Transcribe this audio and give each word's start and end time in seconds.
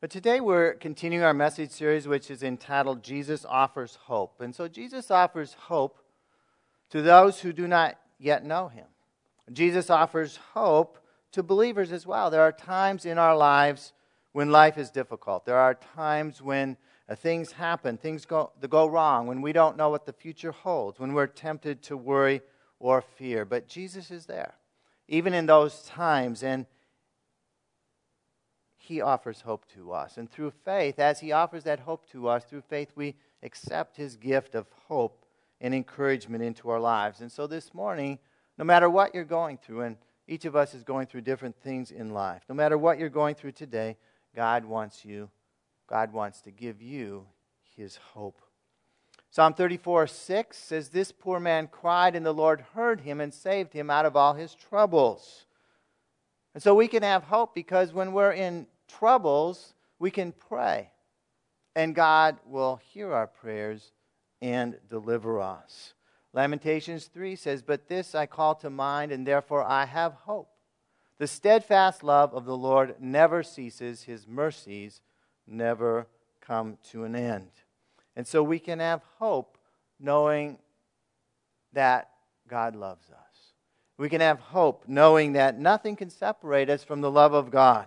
But 0.00 0.08
today 0.08 0.40
we're 0.40 0.72
continuing 0.76 1.24
our 1.24 1.34
message 1.34 1.72
series, 1.72 2.08
which 2.08 2.30
is 2.30 2.42
entitled 2.42 3.02
Jesus 3.02 3.44
Offers 3.46 3.98
Hope. 4.04 4.40
And 4.40 4.54
so 4.54 4.66
Jesus 4.66 5.10
offers 5.10 5.52
hope 5.52 5.98
to 6.88 7.02
those 7.02 7.40
who 7.40 7.52
do 7.52 7.68
not 7.68 7.98
yet 8.18 8.42
know 8.42 8.68
him. 8.68 8.86
Jesus 9.52 9.90
offers 9.90 10.38
hope 10.54 10.98
to 11.32 11.42
believers 11.42 11.92
as 11.92 12.06
well. 12.06 12.30
There 12.30 12.40
are 12.40 12.50
times 12.50 13.04
in 13.04 13.18
our 13.18 13.36
lives 13.36 13.92
when 14.32 14.50
life 14.50 14.78
is 14.78 14.90
difficult. 14.90 15.44
There 15.44 15.58
are 15.58 15.74
times 15.74 16.40
when 16.40 16.78
uh, 17.06 17.14
things 17.14 17.52
happen, 17.52 17.98
things 17.98 18.24
go, 18.24 18.52
go 18.70 18.86
wrong, 18.86 19.26
when 19.26 19.42
we 19.42 19.52
don't 19.52 19.76
know 19.76 19.90
what 19.90 20.06
the 20.06 20.14
future 20.14 20.52
holds, 20.52 20.98
when 20.98 21.12
we're 21.12 21.26
tempted 21.26 21.82
to 21.82 21.96
worry 21.98 22.40
or 22.78 23.02
fear. 23.02 23.44
But 23.44 23.68
Jesus 23.68 24.10
is 24.10 24.24
there, 24.24 24.54
even 25.08 25.34
in 25.34 25.44
those 25.44 25.82
times. 25.82 26.42
And 26.42 26.64
he 28.90 29.00
offers 29.00 29.42
hope 29.42 29.66
to 29.74 29.92
us. 29.92 30.16
And 30.16 30.28
through 30.28 30.50
faith, 30.50 30.98
as 30.98 31.20
He 31.20 31.30
offers 31.30 31.62
that 31.62 31.78
hope 31.78 32.10
to 32.10 32.26
us, 32.26 32.44
through 32.44 32.62
faith, 32.62 32.90
we 32.96 33.14
accept 33.40 33.96
His 33.96 34.16
gift 34.16 34.56
of 34.56 34.66
hope 34.88 35.24
and 35.60 35.72
encouragement 35.72 36.42
into 36.42 36.68
our 36.70 36.80
lives. 36.80 37.20
And 37.20 37.30
so 37.30 37.46
this 37.46 37.72
morning, 37.72 38.18
no 38.58 38.64
matter 38.64 38.90
what 38.90 39.14
you're 39.14 39.22
going 39.22 39.58
through, 39.58 39.82
and 39.82 39.96
each 40.26 40.44
of 40.44 40.56
us 40.56 40.74
is 40.74 40.82
going 40.82 41.06
through 41.06 41.20
different 41.20 41.54
things 41.62 41.92
in 41.92 42.12
life, 42.12 42.42
no 42.48 42.54
matter 42.56 42.76
what 42.76 42.98
you're 42.98 43.08
going 43.08 43.36
through 43.36 43.52
today, 43.52 43.96
God 44.34 44.64
wants 44.64 45.04
you, 45.04 45.30
God 45.86 46.12
wants 46.12 46.40
to 46.42 46.50
give 46.50 46.82
you 46.82 47.26
His 47.76 47.96
hope. 48.12 48.40
Psalm 49.30 49.54
34 49.54 50.08
6 50.08 50.56
says, 50.56 50.88
This 50.88 51.12
poor 51.12 51.38
man 51.38 51.68
cried, 51.68 52.16
and 52.16 52.26
the 52.26 52.32
Lord 52.34 52.64
heard 52.74 53.02
him 53.02 53.20
and 53.20 53.32
saved 53.32 53.72
him 53.72 53.88
out 53.88 54.04
of 54.04 54.16
all 54.16 54.34
his 54.34 54.56
troubles. 54.56 55.46
And 56.54 56.60
so 56.60 56.74
we 56.74 56.88
can 56.88 57.04
have 57.04 57.22
hope 57.22 57.54
because 57.54 57.92
when 57.92 58.12
we're 58.12 58.32
in 58.32 58.66
troubles, 58.98 59.74
we 59.98 60.10
can 60.10 60.32
pray, 60.32 60.90
and 61.76 61.94
God 61.94 62.38
will 62.46 62.80
hear 62.92 63.12
our 63.12 63.26
prayers 63.26 63.92
and 64.42 64.76
deliver 64.88 65.40
us. 65.40 65.94
Lamentations 66.32 67.06
3 67.06 67.36
says, 67.36 67.62
But 67.62 67.88
this 67.88 68.14
I 68.14 68.26
call 68.26 68.54
to 68.56 68.70
mind, 68.70 69.12
and 69.12 69.26
therefore 69.26 69.64
I 69.64 69.84
have 69.86 70.14
hope. 70.14 70.48
The 71.18 71.26
steadfast 71.26 72.02
love 72.02 72.32
of 72.32 72.44
the 72.46 72.56
Lord 72.56 72.94
never 72.98 73.42
ceases, 73.42 74.04
his 74.04 74.26
mercies 74.26 75.02
never 75.46 76.06
come 76.40 76.78
to 76.90 77.04
an 77.04 77.14
end. 77.14 77.50
And 78.16 78.26
so 78.26 78.42
we 78.42 78.58
can 78.58 78.78
have 78.78 79.02
hope 79.18 79.58
knowing 79.98 80.58
that 81.72 82.10
God 82.48 82.74
loves 82.74 83.10
us. 83.10 83.52
We 83.98 84.08
can 84.08 84.20
have 84.22 84.40
hope 84.40 84.84
knowing 84.86 85.34
that 85.34 85.58
nothing 85.58 85.94
can 85.94 86.08
separate 86.08 86.70
us 86.70 86.82
from 86.82 87.02
the 87.02 87.10
love 87.10 87.34
of 87.34 87.50
God. 87.50 87.86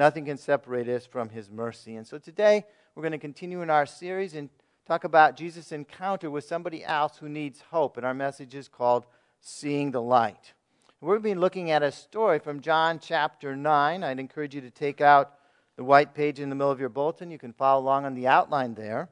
Nothing 0.00 0.24
can 0.24 0.38
separate 0.38 0.88
us 0.88 1.04
from 1.04 1.28
his 1.28 1.50
mercy. 1.50 1.96
And 1.96 2.06
so 2.06 2.16
today, 2.16 2.64
we're 2.94 3.02
going 3.02 3.12
to 3.12 3.18
continue 3.18 3.60
in 3.60 3.68
our 3.68 3.84
series 3.84 4.34
and 4.34 4.48
talk 4.86 5.04
about 5.04 5.36
Jesus' 5.36 5.72
encounter 5.72 6.30
with 6.30 6.44
somebody 6.44 6.82
else 6.82 7.18
who 7.18 7.28
needs 7.28 7.60
hope. 7.70 7.98
And 7.98 8.06
our 8.06 8.14
message 8.14 8.54
is 8.54 8.66
called 8.66 9.04
Seeing 9.42 9.90
the 9.90 10.00
Light. 10.00 10.54
We're 11.02 11.18
going 11.18 11.34
to 11.34 11.34
be 11.34 11.38
looking 11.38 11.70
at 11.70 11.82
a 11.82 11.92
story 11.92 12.38
from 12.38 12.60
John 12.62 12.98
chapter 12.98 13.54
9. 13.54 14.02
I'd 14.02 14.18
encourage 14.18 14.54
you 14.54 14.62
to 14.62 14.70
take 14.70 15.02
out 15.02 15.34
the 15.76 15.84
white 15.84 16.14
page 16.14 16.40
in 16.40 16.48
the 16.48 16.54
middle 16.54 16.72
of 16.72 16.80
your 16.80 16.88
bulletin. 16.88 17.30
You 17.30 17.38
can 17.38 17.52
follow 17.52 17.82
along 17.82 18.06
on 18.06 18.14
the 18.14 18.26
outline 18.26 18.72
there. 18.72 19.10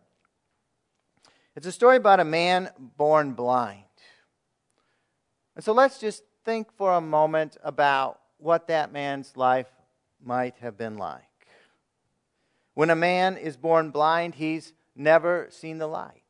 It's 1.54 1.66
a 1.66 1.72
story 1.72 1.98
about 1.98 2.18
a 2.18 2.24
man 2.24 2.70
born 2.96 3.34
blind. 3.34 3.82
And 5.54 5.62
so 5.62 5.74
let's 5.74 6.00
just 6.00 6.22
think 6.46 6.72
for 6.72 6.94
a 6.94 7.00
moment 7.02 7.58
about 7.62 8.20
what 8.38 8.68
that 8.68 8.90
man's 8.90 9.36
life 9.36 9.66
might 10.22 10.56
have 10.60 10.76
been 10.76 10.96
like. 10.96 11.22
When 12.74 12.90
a 12.90 12.96
man 12.96 13.36
is 13.36 13.56
born 13.56 13.90
blind, 13.90 14.36
he's 14.36 14.72
never 14.94 15.48
seen 15.50 15.78
the 15.78 15.86
light. 15.86 16.22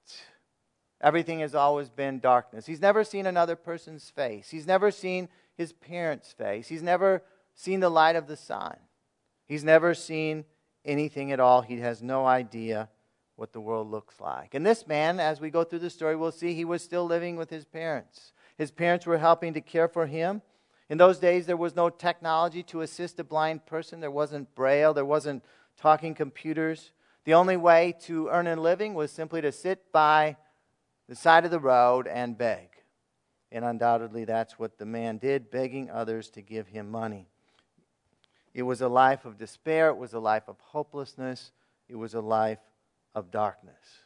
Everything 1.00 1.40
has 1.40 1.54
always 1.54 1.88
been 1.90 2.18
darkness. 2.18 2.66
He's 2.66 2.80
never 2.80 3.04
seen 3.04 3.26
another 3.26 3.54
person's 3.54 4.10
face. 4.10 4.50
He's 4.50 4.66
never 4.66 4.90
seen 4.90 5.28
his 5.56 5.72
parents' 5.72 6.32
face. 6.32 6.68
He's 6.68 6.82
never 6.82 7.22
seen 7.54 7.80
the 7.80 7.90
light 7.90 8.16
of 8.16 8.26
the 8.26 8.36
sun. 8.36 8.76
He's 9.46 9.64
never 9.64 9.94
seen 9.94 10.44
anything 10.84 11.32
at 11.32 11.40
all. 11.40 11.62
He 11.62 11.78
has 11.80 12.02
no 12.02 12.26
idea 12.26 12.88
what 13.36 13.52
the 13.52 13.60
world 13.60 13.90
looks 13.90 14.20
like. 14.20 14.54
And 14.54 14.66
this 14.66 14.86
man, 14.86 15.20
as 15.20 15.40
we 15.40 15.50
go 15.50 15.62
through 15.62 15.78
the 15.78 15.90
story, 15.90 16.16
we'll 16.16 16.32
see 16.32 16.54
he 16.54 16.64
was 16.64 16.82
still 16.82 17.04
living 17.04 17.36
with 17.36 17.50
his 17.50 17.64
parents. 17.64 18.32
His 18.56 18.72
parents 18.72 19.06
were 19.06 19.18
helping 19.18 19.54
to 19.54 19.60
care 19.60 19.86
for 19.86 20.06
him. 20.06 20.42
In 20.88 20.96
those 20.98 21.18
days, 21.18 21.46
there 21.46 21.56
was 21.56 21.76
no 21.76 21.90
technology 21.90 22.62
to 22.64 22.80
assist 22.80 23.20
a 23.20 23.24
blind 23.24 23.66
person. 23.66 24.00
There 24.00 24.10
wasn't 24.10 24.54
braille, 24.54 24.94
there 24.94 25.04
wasn't 25.04 25.44
talking 25.76 26.14
computers. 26.14 26.92
The 27.24 27.34
only 27.34 27.56
way 27.56 27.94
to 28.04 28.28
earn 28.28 28.46
a 28.46 28.56
living 28.56 28.94
was 28.94 29.12
simply 29.12 29.42
to 29.42 29.52
sit 29.52 29.92
by 29.92 30.36
the 31.08 31.14
side 31.14 31.44
of 31.44 31.50
the 31.50 31.60
road 31.60 32.06
and 32.06 32.38
beg. 32.38 32.70
And 33.52 33.64
undoubtedly, 33.64 34.24
that's 34.24 34.58
what 34.58 34.78
the 34.78 34.86
man 34.86 35.18
did, 35.18 35.50
begging 35.50 35.90
others 35.90 36.30
to 36.30 36.42
give 36.42 36.68
him 36.68 36.90
money. 36.90 37.28
It 38.54 38.62
was 38.62 38.80
a 38.80 38.88
life 38.88 39.24
of 39.24 39.38
despair, 39.38 39.88
it 39.90 39.96
was 39.96 40.14
a 40.14 40.18
life 40.18 40.44
of 40.48 40.58
hopelessness, 40.58 41.52
it 41.88 41.96
was 41.96 42.14
a 42.14 42.20
life 42.20 42.58
of 43.14 43.30
darkness. 43.30 44.02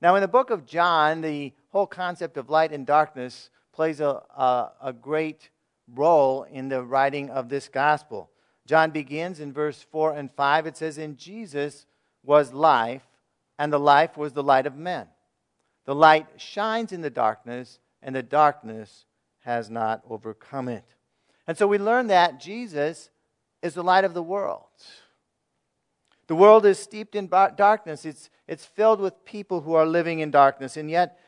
Now, 0.00 0.14
in 0.14 0.20
the 0.20 0.28
book 0.28 0.50
of 0.50 0.66
John, 0.66 1.20
the 1.20 1.52
whole 1.70 1.86
concept 1.86 2.36
of 2.36 2.50
light 2.50 2.72
and 2.72 2.86
darkness 2.86 3.50
plays 3.72 4.00
a, 4.00 4.22
a, 4.36 4.72
a 4.82 4.92
great 4.92 5.50
role 5.94 6.44
in 6.44 6.68
the 6.68 6.82
writing 6.82 7.30
of 7.30 7.48
this 7.48 7.68
gospel. 7.68 8.30
John 8.66 8.90
begins 8.90 9.40
in 9.40 9.52
verse 9.52 9.84
4 9.90 10.14
and 10.14 10.30
5. 10.30 10.66
It 10.66 10.76
says, 10.76 10.98
In 10.98 11.16
Jesus 11.16 11.86
was 12.22 12.52
life, 12.52 13.02
and 13.58 13.72
the 13.72 13.80
life 13.80 14.16
was 14.16 14.32
the 14.32 14.42
light 14.42 14.66
of 14.66 14.76
men. 14.76 15.08
The 15.84 15.94
light 15.94 16.26
shines 16.36 16.92
in 16.92 17.00
the 17.00 17.10
darkness, 17.10 17.80
and 18.02 18.14
the 18.14 18.22
darkness 18.22 19.04
has 19.40 19.68
not 19.68 20.02
overcome 20.08 20.68
it. 20.68 20.84
And 21.46 21.58
so 21.58 21.66
we 21.66 21.78
learn 21.78 22.06
that 22.06 22.40
Jesus 22.40 23.10
is 23.62 23.74
the 23.74 23.82
light 23.82 24.04
of 24.04 24.14
the 24.14 24.22
world. 24.22 24.66
The 26.28 26.36
world 26.36 26.64
is 26.64 26.78
steeped 26.78 27.16
in 27.16 27.26
darkness. 27.26 28.04
It's, 28.04 28.30
it's 28.46 28.64
filled 28.64 29.00
with 29.00 29.24
people 29.24 29.60
who 29.62 29.74
are 29.74 29.84
living 29.84 30.20
in 30.20 30.30
darkness. 30.30 30.76
And 30.76 30.88
yet, 30.88 31.18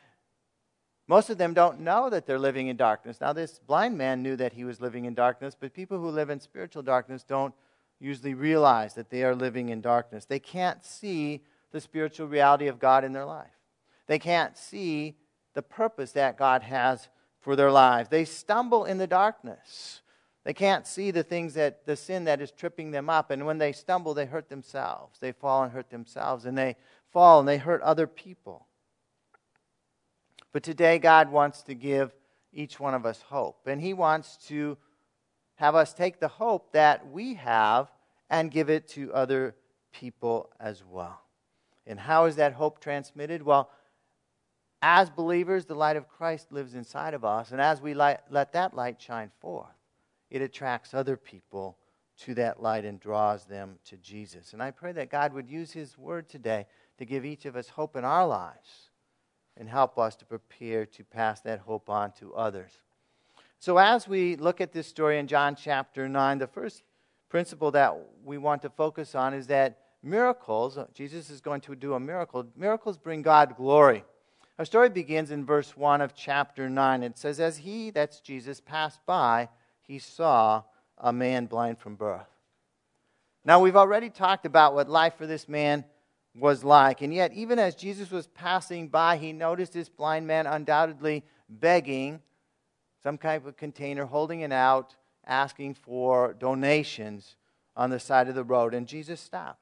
most 1.06 1.28
of 1.28 1.38
them 1.38 1.53
don't 1.53 1.81
know 1.81 2.09
that 2.09 2.26
they're 2.26 2.38
living 2.38 2.69
in 2.69 2.76
darkness. 2.76 3.20
Now, 3.20 3.32
this 3.32 3.59
blind 3.59 3.98
man 3.98 4.22
knew 4.22 4.37
that 4.37 4.54
he 4.54 4.65
was 4.65 4.81
living 4.81 5.04
in 5.04 5.15
darkness, 5.15 5.54
but 5.59 5.75
people 5.75 5.98
who 5.98 6.09
live 6.09 6.31
in 6.31 6.41
spiritual 6.41 6.82
darkness 6.82 7.22
don't 7.25 7.54
usually 8.00 8.34
realize 8.34 8.94
that 8.94 9.10
they 9.10 9.22
are 9.22 9.34
living 9.34 9.69
in 9.69 9.81
darkness. 9.81 10.25
They 10.25 10.38
can't 10.38 10.84
see 10.84 11.43
the 11.72 11.81
spiritual 11.81 12.28
reality 12.28 12.69
of 12.69 12.78
God 12.78 13.04
in 13.04 13.12
their 13.12 13.25
life, 13.25 13.59
they 14.06 14.19
can't 14.19 14.56
see 14.56 15.16
the 15.54 15.62
purpose 15.62 16.12
that 16.12 16.38
God 16.38 16.62
has 16.62 17.09
for 17.41 17.54
their 17.54 17.70
lives. 17.70 18.09
They 18.09 18.25
stumble 18.25 18.84
in 18.84 18.98
the 18.98 19.06
darkness. 19.06 20.00
They 20.44 20.53
can't 20.53 20.87
see 20.87 21.10
the 21.10 21.22
things 21.22 21.54
that 21.54 21.87
the 21.87 21.97
sin 21.97 22.25
that 22.25 22.41
is 22.41 22.50
tripping 22.50 22.91
them 22.91 23.09
up. 23.09 23.31
And 23.31 23.47
when 23.47 23.59
they 23.59 23.72
stumble, 23.72 24.12
they 24.12 24.26
hurt 24.26 24.48
themselves. 24.48 25.19
They 25.19 25.32
fall 25.32 25.62
and 25.62 25.72
hurt 25.72 25.91
themselves. 25.91 26.44
And 26.44 26.56
they 26.59 26.76
fall 27.10 27.41
and 27.41 27.48
they 27.48 27.56
hurt 27.56 27.81
other 27.82 28.06
people. 28.06 28.66
But 30.54 30.62
today, 30.62 31.00
God 31.00 31.32
wants 31.32 31.62
to 31.62 31.75
give 31.75 32.15
each 32.53 32.78
one 32.78 32.94
of 32.94 33.04
us 33.04 33.20
hope. 33.22 33.66
And 33.66 33.81
He 33.81 33.92
wants 33.92 34.37
to 34.47 34.78
have 35.56 35.75
us 35.75 35.92
take 35.92 36.20
the 36.20 36.28
hope 36.28 36.72
that 36.72 37.10
we 37.10 37.34
have 37.34 37.91
and 38.31 38.53
give 38.53 38.70
it 38.70 38.87
to 38.91 39.12
other 39.12 39.56
people 39.93 40.50
as 40.60 40.84
well. 40.88 41.20
And 41.88 41.98
how 41.98 42.26
is 42.26 42.37
that 42.37 42.53
hope 42.53 42.78
transmitted? 42.78 43.43
Well, 43.43 43.69
as 44.81 45.10
believers, 45.10 45.64
the 45.66 45.75
light 45.75 45.97
of 45.97 46.09
Christ 46.09 46.53
lives 46.53 46.75
inside 46.75 47.14
of 47.14 47.25
us. 47.25 47.50
And 47.50 47.60
as 47.60 47.82
we 47.82 47.93
light, 47.93 48.20
let 48.31 48.53
that 48.53 48.75
light 48.75 49.03
shine 49.03 49.32
forth, 49.41 49.75
it 50.31 50.41
attracts 50.41 50.94
other 50.94 51.16
people 51.16 51.78
to 52.19 52.34
that 52.34 52.62
light 52.62 52.84
and 52.84 53.00
draws 53.00 53.44
them 53.44 53.81
to 53.87 53.97
Jesus. 53.97 54.53
And 54.53 54.62
I 54.62 54.70
pray 54.70 54.93
that 54.93 55.11
God 55.11 55.32
would 55.32 55.50
use 55.50 55.73
His 55.73 55.99
word 55.99 56.28
today 56.28 56.67
to 56.99 57.05
give 57.05 57.25
each 57.25 57.44
of 57.44 57.56
us 57.56 57.70
hope 57.70 57.96
in 57.96 58.05
our 58.05 58.25
lives 58.25 58.90
and 59.56 59.68
help 59.68 59.98
us 59.98 60.16
to 60.16 60.24
prepare 60.24 60.86
to 60.86 61.04
pass 61.04 61.40
that 61.42 61.60
hope 61.60 61.88
on 61.88 62.12
to 62.12 62.34
others. 62.34 62.72
So, 63.58 63.78
as 63.78 64.06
we 64.06 64.36
look 64.36 64.60
at 64.60 64.72
this 64.72 64.86
story 64.86 65.18
in 65.18 65.26
John 65.26 65.56
chapter 65.56 66.08
9, 66.08 66.38
the 66.38 66.46
first 66.46 66.82
principle 67.28 67.70
that 67.70 67.96
we 68.24 68.38
want 68.38 68.62
to 68.62 68.70
focus 68.70 69.14
on 69.14 69.32
is 69.34 69.46
that 69.46 69.78
miracles, 70.02 70.78
Jesus 70.92 71.30
is 71.30 71.40
going 71.40 71.60
to 71.62 71.74
do 71.74 71.94
a 71.94 72.00
miracle, 72.00 72.46
miracles 72.56 72.98
bring 72.98 73.22
God 73.22 73.56
glory. 73.56 74.04
Our 74.58 74.64
story 74.64 74.88
begins 74.88 75.30
in 75.30 75.44
verse 75.44 75.76
1 75.76 76.00
of 76.00 76.14
chapter 76.14 76.70
9. 76.70 77.02
It 77.02 77.18
says, 77.18 77.40
As 77.40 77.58
he, 77.58 77.90
that's 77.90 78.20
Jesus, 78.20 78.60
passed 78.60 79.00
by, 79.04 79.48
he 79.82 79.98
saw 79.98 80.62
a 80.98 81.12
man 81.12 81.46
blind 81.46 81.78
from 81.78 81.96
birth. 81.96 82.28
Now, 83.44 83.60
we've 83.60 83.76
already 83.76 84.10
talked 84.10 84.46
about 84.46 84.74
what 84.74 84.88
life 84.88 85.16
for 85.18 85.26
this 85.26 85.48
man 85.48 85.84
was 86.34 86.64
like. 86.64 87.00
And 87.02 87.14
yet, 87.14 87.32
even 87.32 87.58
as 87.58 87.75
Jesus 87.75 88.10
was 88.10 88.26
passing 88.26 88.88
by, 88.88 89.16
he 89.16 89.32
noticed 89.32 89.72
this 89.72 89.88
blind 89.88 90.26
man 90.26 90.46
undoubtedly 90.46 91.25
begging 91.48 92.20
some 93.02 93.19
kind 93.19 93.46
of 93.46 93.56
container, 93.56 94.06
holding 94.06 94.40
it 94.40 94.52
out, 94.52 94.96
asking 95.26 95.75
for 95.75 96.34
donations 96.34 97.36
on 97.76 97.90
the 97.90 98.00
side 98.00 98.28
of 98.28 98.34
the 98.34 98.44
road, 98.44 98.72
and 98.75 98.86
Jesus 98.86 99.20
stopped. 99.20 99.60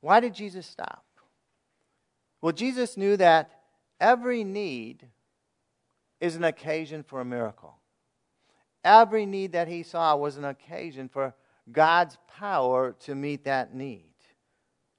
Why 0.00 0.20
did 0.20 0.34
Jesus 0.34 0.66
stop? 0.66 1.04
Well, 2.40 2.52
Jesus 2.52 2.96
knew 2.96 3.16
that 3.16 3.50
every 4.00 4.44
need 4.44 5.06
is 6.20 6.36
an 6.36 6.44
occasion 6.44 7.02
for 7.02 7.20
a 7.20 7.24
miracle. 7.24 7.78
Every 8.84 9.24
need 9.24 9.52
that 9.52 9.66
he 9.66 9.82
saw 9.82 10.14
was 10.14 10.36
an 10.36 10.44
occasion 10.44 11.08
for 11.08 11.34
God's 11.72 12.18
power 12.38 12.94
to 13.00 13.14
meet 13.14 13.44
that 13.44 13.74
need. 13.74 14.13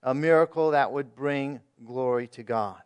A 0.06 0.14
miracle 0.14 0.72
that 0.72 0.94
would 0.94 1.16
bring 1.16 1.60
glory 1.84 2.28
to 2.30 2.44
God. 2.44 2.82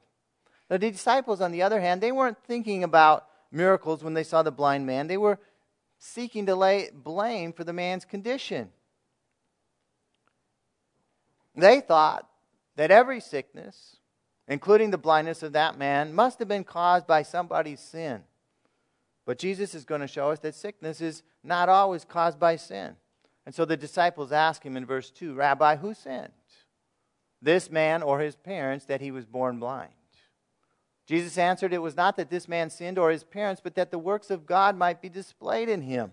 Now 0.69 0.77
The 0.77 0.89
disciples, 0.89 1.42
on 1.42 1.51
the 1.51 1.62
other 1.62 1.80
hand, 1.80 2.01
they 2.01 2.12
weren't 2.12 2.38
thinking 2.48 2.83
about 2.83 3.27
miracles 3.51 4.04
when 4.04 4.16
they 4.16 4.24
saw 4.24 4.42
the 4.42 4.51
blind 4.51 4.88
man. 4.88 5.07
They 5.07 5.18
were 5.18 5.38
seeking 6.00 6.45
to 6.48 6.56
lay 6.56 6.89
blame 6.92 7.54
for 7.54 7.63
the 7.63 7.74
man's 7.74 8.06
condition. 8.06 8.69
They 11.56 11.81
thought 11.81 12.27
that 12.77 12.89
every 12.89 13.19
sickness, 13.19 13.98
including 14.48 14.92
the 14.92 14.98
blindness 14.98 15.44
of 15.44 15.51
that 15.54 15.77
man, 15.77 16.13
must 16.13 16.39
have 16.39 16.48
been 16.48 16.63
caused 16.63 17.06
by 17.06 17.24
somebody's 17.24 17.81
sin. 17.81 18.24
But 19.25 19.38
Jesus 19.38 19.75
is 19.75 19.83
going 19.86 20.01
to 20.01 20.07
show 20.07 20.31
us 20.31 20.39
that 20.39 20.56
sickness 20.56 21.01
is 21.01 21.21
not 21.44 21.69
always 21.69 22.06
caused 22.06 22.39
by 22.39 22.56
sin. 22.56 22.95
And 23.45 23.54
so 23.54 23.66
the 23.66 23.77
disciples 23.77 24.31
ask 24.31 24.63
him 24.63 24.77
in 24.77 24.86
verse 24.86 25.12
2 25.12 25.33
Rabbi, 25.33 25.75
who 25.75 25.94
sinned? 25.94 26.31
This 27.41 27.69
man 27.71 28.01
or 28.03 28.19
his 28.19 28.36
parents 28.36 28.86
that 28.86 29.01
he 29.01 29.12
was 29.12 29.25
born 29.25 29.59
blind? 29.59 29.91
Jesus 31.07 31.38
answered, 31.38 31.74
It 31.74 31.81
was 31.81 31.95
not 31.95 32.18
that 32.18 32.30
this 32.30 32.47
man 32.47 32.69
sinned 32.69 33.00
or 33.00 33.09
his 33.09 33.24
parents, 33.24 33.62
but 33.63 33.75
that 33.75 33.89
the 33.89 33.97
works 33.97 34.30
of 34.30 34.45
God 34.45 34.77
might 34.77 35.01
be 35.01 35.09
displayed 35.09 35.68
in 35.68 35.81
him. 35.81 36.12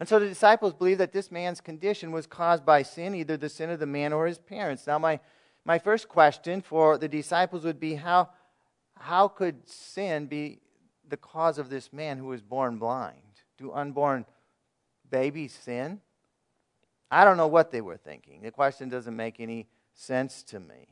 And 0.00 0.08
so 0.08 0.18
the 0.18 0.28
disciples 0.28 0.72
believed 0.72 0.98
that 1.00 1.12
this 1.12 1.30
man's 1.30 1.60
condition 1.60 2.10
was 2.10 2.26
caused 2.26 2.64
by 2.64 2.82
sin, 2.82 3.14
either 3.14 3.36
the 3.36 3.50
sin 3.50 3.70
of 3.70 3.78
the 3.78 3.86
man 3.86 4.14
or 4.14 4.26
his 4.26 4.38
parents. 4.38 4.86
Now, 4.86 4.98
my, 4.98 5.20
my 5.64 5.78
first 5.78 6.08
question 6.08 6.62
for 6.62 6.96
the 6.96 7.06
disciples 7.06 7.64
would 7.64 7.78
be 7.78 7.94
how, 7.96 8.30
how 8.96 9.28
could 9.28 9.68
sin 9.68 10.26
be 10.26 10.60
the 11.06 11.18
cause 11.18 11.58
of 11.58 11.68
this 11.68 11.92
man 11.92 12.16
who 12.16 12.26
was 12.26 12.40
born 12.40 12.78
blind? 12.78 13.20
Do 13.58 13.72
unborn 13.72 14.24
babies 15.10 15.52
sin? 15.52 16.00
I 17.10 17.24
don't 17.24 17.36
know 17.36 17.48
what 17.48 17.70
they 17.70 17.80
were 17.80 17.96
thinking. 17.96 18.42
The 18.42 18.50
question 18.50 18.88
doesn't 18.88 19.16
make 19.16 19.40
any 19.40 19.66
sense 19.94 20.42
to 20.44 20.60
me. 20.60 20.88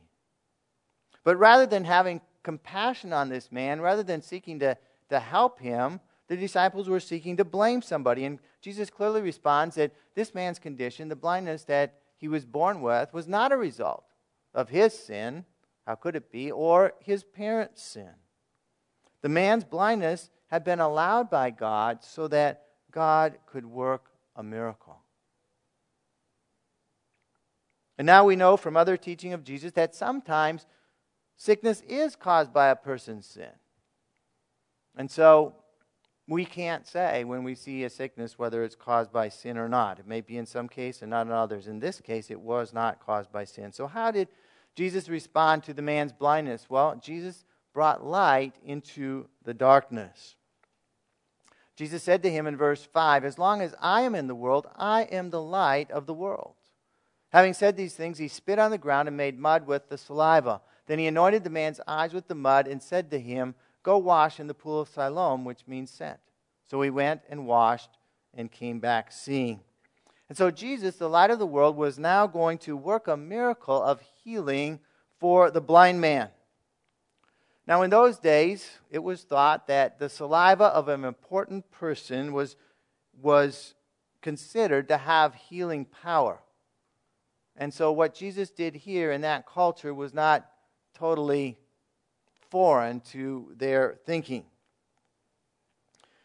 But 1.23 1.37
rather 1.37 1.65
than 1.65 1.85
having 1.85 2.21
compassion 2.43 3.13
on 3.13 3.29
this 3.29 3.51
man, 3.51 3.81
rather 3.81 4.03
than 4.03 4.21
seeking 4.21 4.59
to, 4.59 4.77
to 5.09 5.19
help 5.19 5.59
him, 5.59 5.99
the 6.27 6.37
disciples 6.37 6.87
were 6.87 6.99
seeking 6.99 7.37
to 7.37 7.45
blame 7.45 7.81
somebody. 7.81 8.25
And 8.25 8.39
Jesus 8.61 8.89
clearly 8.89 9.21
responds 9.21 9.75
that 9.75 9.93
this 10.15 10.33
man's 10.33 10.59
condition, 10.59 11.09
the 11.09 11.15
blindness 11.15 11.63
that 11.65 11.95
he 12.17 12.27
was 12.27 12.45
born 12.45 12.81
with, 12.81 13.13
was 13.13 13.27
not 13.27 13.51
a 13.51 13.57
result 13.57 14.03
of 14.53 14.69
his 14.69 14.97
sin. 14.97 15.45
How 15.87 15.95
could 15.95 16.15
it 16.15 16.31
be? 16.31 16.51
Or 16.51 16.93
his 16.99 17.23
parents' 17.23 17.81
sin. 17.81 18.11
The 19.21 19.29
man's 19.29 19.63
blindness 19.63 20.29
had 20.47 20.63
been 20.63 20.79
allowed 20.79 21.29
by 21.29 21.49
God 21.49 22.03
so 22.03 22.27
that 22.29 22.63
God 22.91 23.37
could 23.45 23.65
work 23.65 24.05
a 24.35 24.43
miracle. 24.43 24.98
And 27.99 28.05
now 28.05 28.23
we 28.23 28.37
know 28.37 28.55
from 28.55 28.77
other 28.77 28.95
teaching 28.95 29.33
of 29.33 29.43
Jesus 29.43 29.73
that 29.73 29.93
sometimes 29.93 30.65
sickness 31.35 31.81
is 31.81 32.15
caused 32.15 32.53
by 32.53 32.69
a 32.69 32.75
person's 32.75 33.25
sin. 33.25 33.51
And 34.95 35.11
so 35.11 35.55
we 36.25 36.45
can't 36.45 36.87
say 36.87 37.25
when 37.25 37.43
we 37.43 37.55
see 37.55 37.83
a 37.83 37.89
sickness 37.89 38.39
whether 38.39 38.63
it's 38.63 38.73
caused 38.73 39.11
by 39.11 39.27
sin 39.27 39.57
or 39.57 39.67
not. 39.67 39.99
It 39.99 40.07
may 40.07 40.21
be 40.21 40.37
in 40.37 40.45
some 40.45 40.69
cases 40.69 41.01
and 41.01 41.11
not 41.11 41.27
in 41.27 41.33
others. 41.33 41.67
In 41.67 41.79
this 41.79 41.99
case, 41.99 42.31
it 42.31 42.39
was 42.39 42.71
not 42.71 43.05
caused 43.05 43.33
by 43.33 43.43
sin. 43.43 43.73
So, 43.73 43.85
how 43.85 44.11
did 44.11 44.29
Jesus 44.75 45.09
respond 45.09 45.63
to 45.63 45.73
the 45.73 45.81
man's 45.81 46.13
blindness? 46.13 46.67
Well, 46.69 46.95
Jesus 47.03 47.43
brought 47.73 48.05
light 48.05 48.55
into 48.63 49.27
the 49.43 49.53
darkness. 49.53 50.35
Jesus 51.75 52.01
said 52.01 52.23
to 52.23 52.31
him 52.31 52.47
in 52.47 52.55
verse 52.55 52.87
5 52.93 53.25
As 53.25 53.37
long 53.37 53.61
as 53.61 53.75
I 53.81 54.01
am 54.03 54.15
in 54.15 54.27
the 54.27 54.35
world, 54.35 54.67
I 54.77 55.01
am 55.03 55.31
the 55.31 55.41
light 55.41 55.91
of 55.91 56.05
the 56.05 56.13
world. 56.13 56.53
Having 57.29 57.53
said 57.53 57.77
these 57.77 57.95
things, 57.95 58.17
he 58.17 58.27
spit 58.27 58.59
on 58.59 58.71
the 58.71 58.77
ground 58.77 59.07
and 59.07 59.15
made 59.15 59.39
mud 59.39 59.67
with 59.67 59.89
the 59.89 59.97
saliva. 59.97 60.61
Then 60.87 60.97
he 60.99 61.07
anointed 61.07 61.43
the 61.43 61.49
man's 61.49 61.79
eyes 61.87 62.13
with 62.13 62.27
the 62.27 62.35
mud 62.35 62.67
and 62.67 62.81
said 62.81 63.11
to 63.11 63.19
him, 63.19 63.55
Go 63.83 63.97
wash 63.97 64.39
in 64.39 64.47
the 64.47 64.53
pool 64.53 64.81
of 64.81 64.89
Siloam, 64.89 65.45
which 65.45 65.67
means 65.67 65.91
sent. 65.91 66.19
So 66.65 66.81
he 66.81 66.89
went 66.89 67.21
and 67.29 67.45
washed 67.45 67.91
and 68.33 68.51
came 68.51 68.79
back 68.79 69.11
seeing. 69.11 69.61
And 70.27 70.37
so 70.37 70.51
Jesus, 70.51 70.95
the 70.95 71.09
light 71.09 71.31
of 71.31 71.39
the 71.39 71.45
world, 71.45 71.75
was 71.75 71.97
now 71.97 72.27
going 72.27 72.57
to 72.59 72.75
work 72.75 73.07
a 73.07 73.17
miracle 73.17 73.81
of 73.81 74.01
healing 74.23 74.79
for 75.19 75.49
the 75.49 75.61
blind 75.61 76.01
man. 76.01 76.29
Now, 77.67 77.83
in 77.83 77.89
those 77.91 78.17
days, 78.17 78.79
it 78.89 78.99
was 78.99 79.23
thought 79.23 79.67
that 79.67 79.99
the 79.99 80.09
saliva 80.09 80.65
of 80.65 80.87
an 80.87 81.05
important 81.05 81.69
person 81.69 82.33
was, 82.33 82.55
was 83.21 83.75
considered 84.21 84.87
to 84.89 84.97
have 84.97 85.35
healing 85.35 85.85
power. 85.85 86.39
And 87.59 87.73
so, 87.73 87.91
what 87.91 88.15
Jesus 88.15 88.49
did 88.49 88.73
here 88.73 89.11
in 89.11 89.21
that 89.21 89.45
culture 89.45 89.93
was 89.93 90.13
not 90.13 90.49
totally 90.93 91.57
foreign 92.49 93.01
to 93.01 93.53
their 93.57 93.99
thinking. 94.05 94.45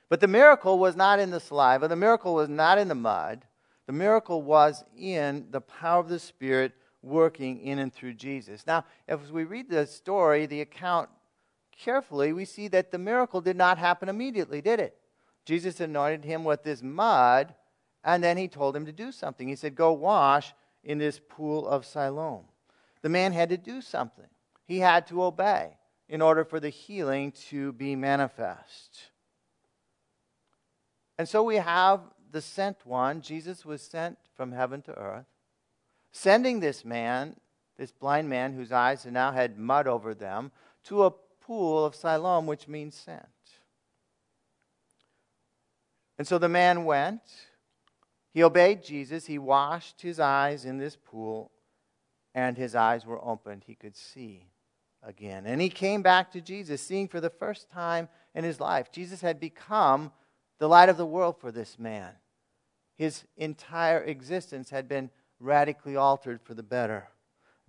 But 0.09 0.21
the 0.21 0.29
miracle 0.29 0.79
was 0.79 0.95
not 0.95 1.19
in 1.19 1.31
the 1.31 1.41
saliva, 1.41 1.89
the 1.89 1.97
miracle 1.97 2.35
was 2.35 2.49
not 2.49 2.79
in 2.79 2.89
the 2.89 2.95
mud. 2.95 3.45
The 3.87 3.93
miracle 3.93 4.41
was 4.41 4.83
in 4.97 5.49
the 5.51 5.61
power 5.61 6.01
of 6.01 6.09
the 6.09 6.19
Spirit 6.19 6.73
working 7.03 7.61
in 7.61 7.81
and 7.81 7.93
through 7.93 8.15
Jesus. 8.15 8.67
Now, 8.67 8.85
as 9.07 9.31
we 9.31 9.45
read 9.45 9.69
the 9.69 9.87
story, 9.87 10.47
the 10.47 10.63
account 10.63 11.11
carefully, 11.77 12.33
we 12.33 12.47
see 12.47 12.69
that 12.69 12.91
the 12.91 12.99
miracle 12.99 13.43
did 13.43 13.57
not 13.57 13.77
happen 13.77 14.09
immediately, 14.09 14.63
did 14.63 14.81
it? 14.81 14.97
Jesus 15.45 15.81
anointed 15.81 16.25
him 16.25 16.45
with 16.45 16.63
this 16.63 16.83
mud, 16.83 17.55
and 18.03 18.25
then 18.25 18.39
he 18.39 18.49
told 18.49 18.75
him 18.75 18.87
to 18.87 18.93
do 18.93 19.13
something. 19.13 19.49
He 19.49 19.57
said, 19.57 19.75
Go 19.75 19.93
wash 19.93 20.55
in 20.85 20.99
this 20.99 21.21
pool 21.29 21.67
of 21.67 21.85
Siloam. 21.85 22.45
The 23.03 23.09
man 23.09 23.33
had 23.33 23.49
to 23.51 23.57
do 23.57 23.81
something, 23.81 24.29
he 24.67 24.79
had 24.79 25.07
to 25.09 25.23
obey 25.23 25.77
in 26.09 26.23
order 26.23 26.45
for 26.45 26.61
the 26.61 26.69
healing 26.69 27.33
to 27.33 27.73
be 27.73 27.97
manifest. 27.97 29.11
And 31.19 31.29
so 31.29 31.43
we 31.43 31.57
have 31.57 32.01
the 32.31 32.41
sent 32.41 32.85
one. 32.85 33.21
Jesus 33.23 33.65
was 33.65 33.81
sent 33.81 34.19
from 34.37 34.53
heaven 34.53 34.83
to 34.83 34.99
earth, 34.99 35.27
sending 36.13 36.61
this 36.61 36.85
man, 36.85 37.37
this 37.79 37.93
blind 37.93 38.29
man 38.29 38.53
whose 38.53 38.73
eyes 38.73 39.07
now 39.07 39.33
had 39.33 39.59
mud 39.59 39.87
over 39.87 40.15
them, 40.15 40.51
to 40.85 41.05
a 41.05 41.11
pool 41.11 41.85
of 41.85 41.95
Siloam, 41.95 42.47
which 42.47 42.69
means 42.69 42.95
sent. 42.95 43.27
And 46.19 46.27
so 46.27 46.39
the 46.39 46.49
man 46.49 46.85
went. 46.85 47.23
He 48.35 48.43
obeyed 48.43 48.83
Jesus. 48.83 49.25
He 49.27 49.39
washed 49.39 50.03
his 50.03 50.21
eyes 50.21 50.67
in 50.67 50.77
this 50.77 50.97
pool, 50.97 51.53
and 52.35 52.59
his 52.59 52.75
eyes 52.75 53.07
were 53.07 53.25
opened. 53.25 53.63
He 53.65 53.77
could 53.77 53.97
see 53.97 54.49
again. 55.03 55.47
And 55.47 55.61
he 55.61 55.69
came 55.69 56.03
back 56.03 56.33
to 56.33 56.41
Jesus, 56.41 56.83
seeing 56.83 57.07
for 57.07 57.21
the 57.21 57.31
first 57.31 57.71
time 57.71 58.09
in 58.35 58.43
his 58.43 58.59
life. 58.59 58.91
Jesus 58.91 59.21
had 59.21 59.39
become 59.39 60.11
the 60.59 60.69
light 60.69 60.89
of 60.89 60.97
the 60.97 61.07
world 61.07 61.39
for 61.39 61.53
this 61.53 61.79
man. 61.79 62.11
His 62.97 63.25
entire 63.37 64.03
existence 64.03 64.71
had 64.71 64.89
been 64.89 65.11
radically 65.39 65.95
altered 65.95 66.41
for 66.43 66.55
the 66.55 66.63
better. 66.63 67.09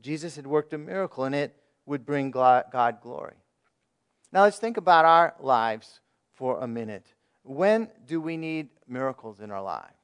Jesus 0.02 0.36
had 0.36 0.48
worked 0.48 0.74
a 0.74 0.78
miracle, 0.78 1.26
and 1.26 1.36
it 1.36 1.56
would 1.86 2.06
bring 2.06 2.32
God 2.32 2.98
glory. 3.02 3.36
Now 4.32 4.44
let's 4.44 4.60
think 4.60 4.78
about 4.78 5.06
our 5.06 5.36
lives 5.40 6.00
for 6.34 6.60
a 6.60 6.68
minute. 6.68 7.14
When 7.44 7.90
do 8.06 8.20
we 8.20 8.38
need 8.38 8.70
miracles 8.88 9.40
in 9.40 9.52
our 9.52 9.62
lives? 9.62 9.95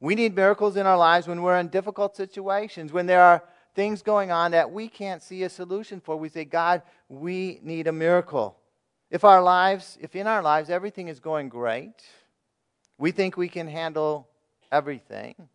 We 0.00 0.14
need 0.14 0.36
miracles 0.36 0.76
in 0.76 0.86
our 0.86 0.96
lives 0.96 1.26
when 1.26 1.42
we're 1.42 1.58
in 1.58 1.68
difficult 1.68 2.16
situations, 2.16 2.92
when 2.92 3.06
there 3.06 3.22
are 3.22 3.42
things 3.74 4.02
going 4.02 4.30
on 4.30 4.52
that 4.52 4.70
we 4.70 4.88
can't 4.88 5.22
see 5.22 5.42
a 5.42 5.48
solution 5.48 6.00
for. 6.00 6.16
We 6.16 6.28
say, 6.28 6.44
God, 6.44 6.82
we 7.08 7.58
need 7.62 7.86
a 7.86 7.92
miracle. 7.92 8.56
If 9.10 9.24
our 9.24 9.42
lives, 9.42 9.98
if 10.00 10.14
in 10.14 10.26
our 10.26 10.42
lives 10.42 10.70
everything 10.70 11.08
is 11.08 11.18
going 11.20 11.48
great, 11.48 11.94
we 12.98 13.10
think 13.10 13.36
we 13.36 13.48
can 13.48 13.66
handle 13.66 14.28
everything, 14.70 15.48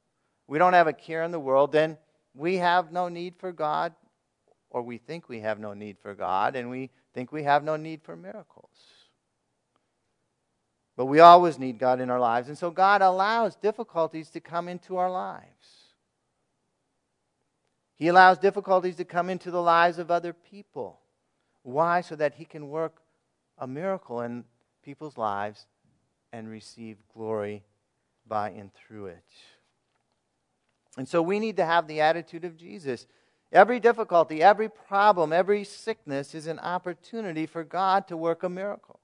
we 0.48 0.58
don't 0.58 0.74
have 0.74 0.88
a 0.88 0.94
care 0.94 1.24
in 1.24 1.32
the 1.32 1.40
world, 1.40 1.72
then 1.72 1.98
we 2.34 2.58
have 2.58 2.92
no 2.92 3.10
need 3.10 3.36
for 3.38 3.52
God, 3.52 3.94
or 4.70 4.82
we 4.82 4.98
think 4.98 5.30
we 5.30 5.40
have 5.42 5.60
no 5.60 5.74
need 5.74 5.98
for 6.02 6.16
God, 6.16 6.56
and 6.56 6.70
we 6.70 6.90
think 7.14 7.32
we 7.32 7.44
have 7.44 7.64
no 7.64 7.76
need 7.76 8.02
for 8.02 8.16
miracles. 8.16 8.63
But 10.96 11.06
we 11.06 11.20
always 11.20 11.58
need 11.58 11.80
God 11.80 12.00
in 12.00 12.10
our 12.10 12.20
lives. 12.20 12.48
And 12.48 12.58
so 12.58 12.70
God 12.70 13.02
allows 13.02 13.56
difficulties 13.56 14.30
to 14.32 14.40
come 14.40 14.68
into 14.68 14.98
our 14.98 15.10
lives. 15.10 15.48
He 17.96 18.08
allows 18.08 18.38
difficulties 18.38 18.98
to 18.98 19.06
come 19.06 19.30
into 19.30 19.50
the 19.50 19.62
lives 19.62 19.98
of 19.98 20.12
other 20.12 20.34
people. 20.34 21.00
Why? 21.64 22.02
So 22.02 22.16
that 22.16 22.36
He 22.36 22.46
can 22.46 22.70
work 22.70 23.02
a 23.58 23.66
miracle 23.66 24.22
in 24.22 24.44
people's 24.84 25.18
lives 25.18 25.66
and 26.32 26.50
receive 26.50 26.98
glory 27.14 27.64
by 28.28 28.50
and 28.50 28.72
through 28.74 29.08
it. 29.08 29.24
And 30.98 31.08
so 31.08 31.22
we 31.22 31.40
need 31.40 31.58
to 31.58 31.66
have 31.66 31.88
the 31.88 32.02
attitude 32.02 32.46
of 32.46 32.58
Jesus. 32.58 33.08
Every 33.52 33.80
difficulty, 33.80 34.42
every 34.42 34.70
problem, 34.70 35.32
every 35.32 35.64
sickness 35.64 36.36
is 36.36 36.48
an 36.48 36.60
opportunity 36.60 37.46
for 37.46 37.64
God 37.64 38.08
to 38.08 38.18
work 38.18 38.44
a 38.44 38.50
miracle. 38.50 39.00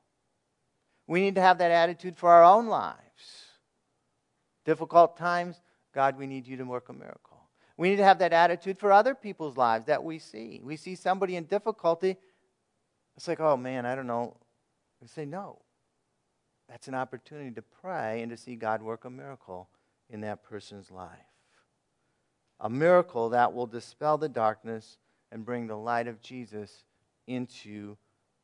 We 1.10 1.22
need 1.22 1.36
to 1.36 1.42
have 1.42 1.58
that 1.58 1.72
attitude 1.72 2.20
for 2.20 2.30
our 2.30 2.44
own 2.44 2.68
lives. 2.68 3.00
Difficult 4.64 5.18
times, 5.18 5.60
God, 5.92 6.20
we 6.20 6.28
need 6.28 6.46
you 6.46 6.56
to 6.58 6.64
work 6.66 6.90
a 6.90 6.94
miracle. 6.94 7.42
We 7.78 7.90
need 7.90 7.96
to 7.96 8.04
have 8.04 8.20
that 8.20 8.32
attitude 8.32 8.78
for 8.78 8.92
other 8.92 9.16
people's 9.16 9.58
lives 9.58 9.88
that 9.88 10.04
we 10.04 10.20
see. 10.20 10.62
We 10.64 10.76
see 10.76 10.94
somebody 10.94 11.36
in 11.36 11.46
difficulty, 11.46 12.16
it's 13.18 13.28
like, 13.28 13.40
oh 13.40 13.58
man, 13.58 13.88
I 13.88 13.96
don't 13.96 14.06
know. 14.06 14.38
We 15.02 15.08
say, 15.08 15.26
no. 15.26 15.64
That's 16.70 16.88
an 16.88 16.94
opportunity 16.94 17.50
to 17.56 17.64
pray 17.82 18.22
and 18.22 18.30
to 18.30 18.38
see 18.38 18.56
God 18.56 18.84
work 18.84 19.04
a 19.04 19.10
miracle 19.10 19.68
in 20.12 20.22
that 20.22 20.44
person's 20.44 20.92
life. 20.92 21.18
A 22.60 22.70
miracle 22.70 23.30
that 23.30 23.52
will 23.52 23.66
dispel 23.66 24.20
the 24.20 24.30
darkness 24.30 25.00
and 25.32 25.44
bring 25.44 25.66
the 25.66 25.76
light 25.76 26.08
of 26.08 26.22
Jesus 26.22 26.84
into 27.26 27.98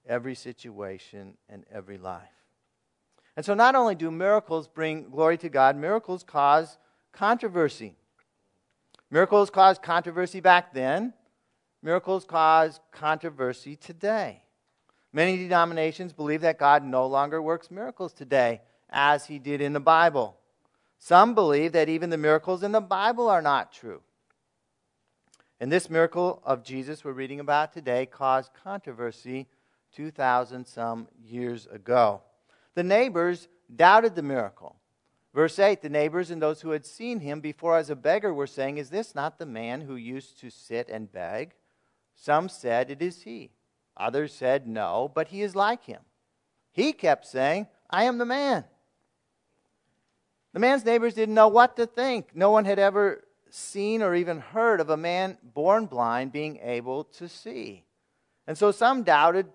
every 0.07 0.33
situation 0.33 1.37
and 1.47 1.63
every 1.71 1.99
life. 1.99 2.34
And 3.35 3.45
so, 3.45 3.53
not 3.53 3.75
only 3.75 3.95
do 3.95 4.11
miracles 4.11 4.67
bring 4.67 5.09
glory 5.09 5.37
to 5.39 5.49
God, 5.49 5.75
miracles 5.75 6.23
cause 6.23 6.77
controversy. 7.11 7.95
Miracles 9.11 9.49
caused 9.49 9.81
controversy 9.81 10.39
back 10.39 10.73
then, 10.73 11.13
miracles 11.81 12.25
cause 12.25 12.79
controversy 12.91 13.75
today. 13.75 14.41
Many 15.13 15.37
denominations 15.37 16.11
believe 16.11 16.41
that 16.41 16.59
God 16.59 16.83
no 16.83 17.07
longer 17.07 17.41
works 17.41 17.71
miracles 17.71 18.11
today 18.11 18.61
as 18.89 19.27
he 19.27 19.39
did 19.39 19.61
in 19.61 19.73
the 19.73 19.79
Bible. 19.79 20.35
Some 20.97 21.35
believe 21.35 21.73
that 21.73 21.87
even 21.87 22.09
the 22.09 22.17
miracles 22.17 22.63
in 22.63 22.71
the 22.71 22.81
Bible 22.81 23.29
are 23.29 23.41
not 23.41 23.71
true. 23.71 24.01
And 25.59 25.71
this 25.71 25.89
miracle 25.89 26.41
of 26.43 26.63
Jesus 26.63 27.03
we're 27.03 27.13
reading 27.13 27.39
about 27.39 27.71
today 27.71 28.05
caused 28.05 28.51
controversy 28.61 29.47
2,000 29.93 30.65
some 30.65 31.07
years 31.23 31.65
ago. 31.67 32.21
The 32.75 32.83
neighbors 32.83 33.47
doubted 33.73 34.15
the 34.15 34.21
miracle. 34.21 34.75
Verse 35.33 35.57
8 35.59 35.81
The 35.81 35.89
neighbors 35.89 36.29
and 36.29 36.41
those 36.41 36.61
who 36.61 36.71
had 36.71 36.85
seen 36.85 37.19
him 37.19 37.41
before 37.41 37.77
as 37.77 37.89
a 37.89 37.95
beggar 37.95 38.33
were 38.33 38.47
saying, 38.47 38.77
Is 38.77 38.89
this 38.89 39.15
not 39.15 39.39
the 39.39 39.45
man 39.45 39.81
who 39.81 39.95
used 39.95 40.39
to 40.41 40.49
sit 40.49 40.89
and 40.89 41.11
beg? 41.11 41.53
Some 42.15 42.47
said, 42.47 42.91
It 42.91 43.01
is 43.01 43.23
he. 43.23 43.51
Others 43.97 44.33
said, 44.33 44.67
No, 44.67 45.11
but 45.13 45.29
he 45.29 45.41
is 45.41 45.55
like 45.55 45.85
him. 45.85 46.01
He 46.71 46.93
kept 46.93 47.25
saying, 47.25 47.67
I 47.89 48.03
am 48.03 48.17
the 48.17 48.25
man. 48.25 48.65
The 50.53 50.59
man's 50.59 50.85
neighbors 50.85 51.13
didn't 51.13 51.35
know 51.35 51.49
what 51.49 51.75
to 51.77 51.85
think. 51.85 52.29
No 52.33 52.49
one 52.51 52.65
had 52.65 52.79
ever 52.79 53.25
seen 53.49 54.01
or 54.01 54.15
even 54.15 54.39
heard 54.39 54.79
of 54.79 54.89
a 54.89 54.97
man 54.97 55.37
born 55.41 55.85
blind 55.85 56.31
being 56.31 56.59
able 56.61 57.05
to 57.05 57.27
see. 57.27 57.83
And 58.47 58.57
so 58.57 58.71
some 58.71 59.03
doubted 59.03 59.47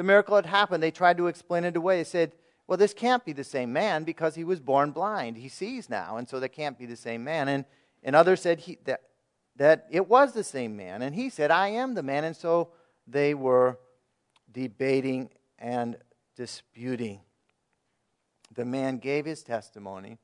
the 0.00 0.04
miracle 0.04 0.34
had 0.36 0.46
happened. 0.46 0.82
They 0.82 0.90
tried 0.90 1.18
to 1.18 1.26
explain 1.26 1.62
it 1.64 1.76
away. 1.76 1.98
They 1.98 2.04
said, 2.04 2.32
well, 2.66 2.78
this 2.78 2.94
can't 2.94 3.22
be 3.22 3.34
the 3.34 3.44
same 3.44 3.70
man 3.70 4.04
because 4.04 4.34
he 4.34 4.44
was 4.44 4.58
born 4.58 4.92
blind. 4.92 5.36
He 5.36 5.50
sees 5.50 5.90
now, 5.90 6.16
and 6.16 6.26
so 6.26 6.40
that 6.40 6.54
can't 6.54 6.78
be 6.78 6.86
the 6.86 6.96
same 6.96 7.22
man. 7.22 7.48
And, 7.48 7.66
and 8.02 8.16
others 8.16 8.40
said 8.40 8.60
he, 8.60 8.78
that, 8.86 9.02
that 9.56 9.86
it 9.90 10.08
was 10.08 10.32
the 10.32 10.42
same 10.42 10.74
man. 10.74 11.02
And 11.02 11.14
he 11.14 11.28
said, 11.28 11.50
I 11.50 11.68
am 11.68 11.94
the 11.94 12.02
man. 12.02 12.24
And 12.24 12.34
so 12.34 12.70
they 13.06 13.34
were 13.34 13.78
debating 14.50 15.28
and 15.58 15.98
disputing. 16.34 17.20
The 18.54 18.64
man 18.64 19.00
gave 19.00 19.26
his 19.26 19.42
testimony, 19.42 20.16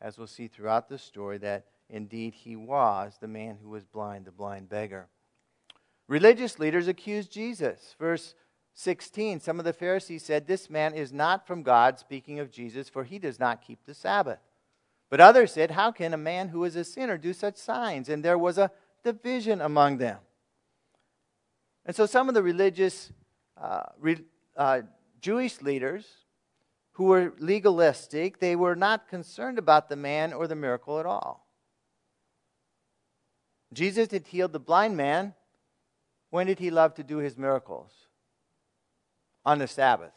as 0.00 0.18
we'll 0.18 0.26
see 0.26 0.48
throughout 0.48 0.88
the 0.88 0.98
story, 0.98 1.38
that 1.38 1.66
indeed 1.88 2.34
he 2.34 2.56
was 2.56 3.14
the 3.20 3.28
man 3.28 3.58
who 3.62 3.68
was 3.68 3.84
blind, 3.84 4.24
the 4.24 4.32
blind 4.32 4.68
beggar. 4.68 5.06
Religious 6.08 6.58
leaders 6.58 6.88
accused 6.88 7.30
Jesus. 7.30 7.94
Verse 7.96 8.34
16, 8.74 9.40
some 9.40 9.58
of 9.58 9.64
the 9.64 9.72
Pharisees 9.72 10.22
said, 10.22 10.46
This 10.46 10.70
man 10.70 10.94
is 10.94 11.12
not 11.12 11.46
from 11.46 11.62
God, 11.62 11.98
speaking 11.98 12.38
of 12.38 12.50
Jesus, 12.50 12.88
for 12.88 13.04
he 13.04 13.18
does 13.18 13.38
not 13.38 13.62
keep 13.62 13.84
the 13.84 13.94
Sabbath. 13.94 14.38
But 15.10 15.20
others 15.20 15.52
said, 15.52 15.72
How 15.72 15.90
can 15.90 16.14
a 16.14 16.18
man 16.18 16.48
who 16.48 16.64
is 16.64 16.76
a 16.76 16.84
sinner 16.84 17.18
do 17.18 17.32
such 17.32 17.56
signs? 17.56 18.08
And 18.08 18.24
there 18.24 18.38
was 18.38 18.58
a 18.58 18.70
division 19.02 19.60
among 19.60 19.98
them. 19.98 20.18
And 21.84 21.96
so 21.96 22.06
some 22.06 22.28
of 22.28 22.34
the 22.34 22.42
religious 22.42 23.12
uh, 23.60 23.86
re, 23.98 24.18
uh, 24.56 24.82
Jewish 25.20 25.60
leaders 25.60 26.06
who 26.92 27.04
were 27.04 27.34
legalistic, 27.38 28.38
they 28.38 28.56
were 28.56 28.76
not 28.76 29.08
concerned 29.08 29.58
about 29.58 29.88
the 29.88 29.96
man 29.96 30.32
or 30.32 30.46
the 30.46 30.54
miracle 30.54 31.00
at 31.00 31.06
all. 31.06 31.46
Jesus 33.72 34.10
had 34.10 34.26
healed 34.26 34.52
the 34.52 34.60
blind 34.60 34.96
man. 34.96 35.34
When 36.30 36.46
did 36.46 36.58
he 36.58 36.70
love 36.70 36.94
to 36.94 37.02
do 37.02 37.18
his 37.18 37.36
miracles? 37.36 37.90
On 39.44 39.58
the 39.58 39.66
Sabbath, 39.66 40.12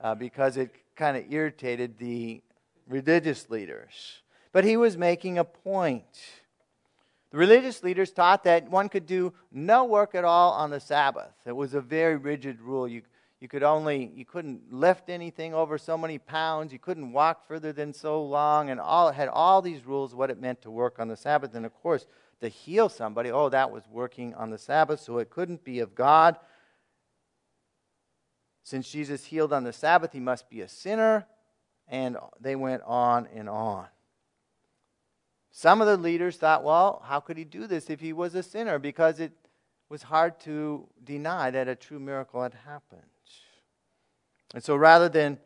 uh, 0.00 0.14
because 0.14 0.56
it 0.56 0.70
kind 0.94 1.16
of 1.16 1.24
irritated 1.32 1.98
the 1.98 2.42
religious 2.86 3.48
leaders. 3.48 4.20
But 4.52 4.64
he 4.64 4.76
was 4.76 4.96
making 4.96 5.38
a 5.38 5.44
point. 5.44 6.04
The 7.30 7.38
religious 7.38 7.82
leaders 7.82 8.10
taught 8.10 8.44
that 8.44 8.70
one 8.70 8.88
could 8.88 9.06
do 9.06 9.32
no 9.52 9.84
work 9.84 10.14
at 10.14 10.24
all 10.24 10.52
on 10.52 10.70
the 10.70 10.80
Sabbath. 10.80 11.34
It 11.46 11.52
was 11.52 11.74
a 11.74 11.80
very 11.80 12.16
rigid 12.16 12.60
rule. 12.60 12.88
You, 12.88 13.02
you 13.40 13.48
could 13.48 13.62
only 13.62 14.10
you 14.14 14.24
couldn't 14.24 14.72
lift 14.72 15.10
anything 15.10 15.54
over 15.54 15.78
so 15.78 15.98
many 15.98 16.18
pounds. 16.18 16.72
You 16.72 16.78
couldn't 16.78 17.12
walk 17.12 17.46
further 17.46 17.72
than 17.72 17.92
so 17.92 18.22
long, 18.24 18.70
and 18.70 18.80
all 18.80 19.08
it 19.08 19.14
had 19.14 19.28
all 19.28 19.62
these 19.62 19.86
rules 19.86 20.14
what 20.14 20.30
it 20.30 20.40
meant 20.40 20.62
to 20.62 20.70
work 20.70 20.98
on 20.98 21.08
the 21.08 21.16
Sabbath. 21.16 21.54
And 21.54 21.66
of 21.66 21.74
course, 21.74 22.06
to 22.40 22.48
heal 22.48 22.88
somebody, 22.88 23.30
oh, 23.30 23.48
that 23.50 23.70
was 23.70 23.82
working 23.90 24.34
on 24.34 24.50
the 24.50 24.58
Sabbath, 24.58 25.00
so 25.00 25.18
it 25.18 25.30
couldn't 25.30 25.64
be 25.64 25.80
of 25.80 25.94
God. 25.94 26.36
Since 28.68 28.90
Jesus 28.90 29.24
healed 29.24 29.54
on 29.54 29.64
the 29.64 29.72
Sabbath, 29.72 30.12
he 30.12 30.20
must 30.20 30.50
be 30.50 30.60
a 30.60 30.68
sinner. 30.68 31.26
And 31.88 32.18
they 32.38 32.54
went 32.54 32.82
on 32.84 33.26
and 33.34 33.48
on. 33.48 33.86
Some 35.50 35.80
of 35.80 35.86
the 35.86 35.96
leaders 35.96 36.36
thought, 36.36 36.62
well, 36.62 37.02
how 37.06 37.18
could 37.18 37.38
he 37.38 37.44
do 37.44 37.66
this 37.66 37.88
if 37.88 37.98
he 37.98 38.12
was 38.12 38.34
a 38.34 38.42
sinner? 38.42 38.78
Because 38.78 39.20
it 39.20 39.32
was 39.88 40.02
hard 40.02 40.38
to 40.40 40.86
deny 41.02 41.50
that 41.50 41.66
a 41.66 41.74
true 41.74 41.98
miracle 41.98 42.42
had 42.42 42.52
happened. 42.66 43.00
And 44.52 44.62
so 44.62 44.76
rather 44.76 45.08
than 45.08 45.38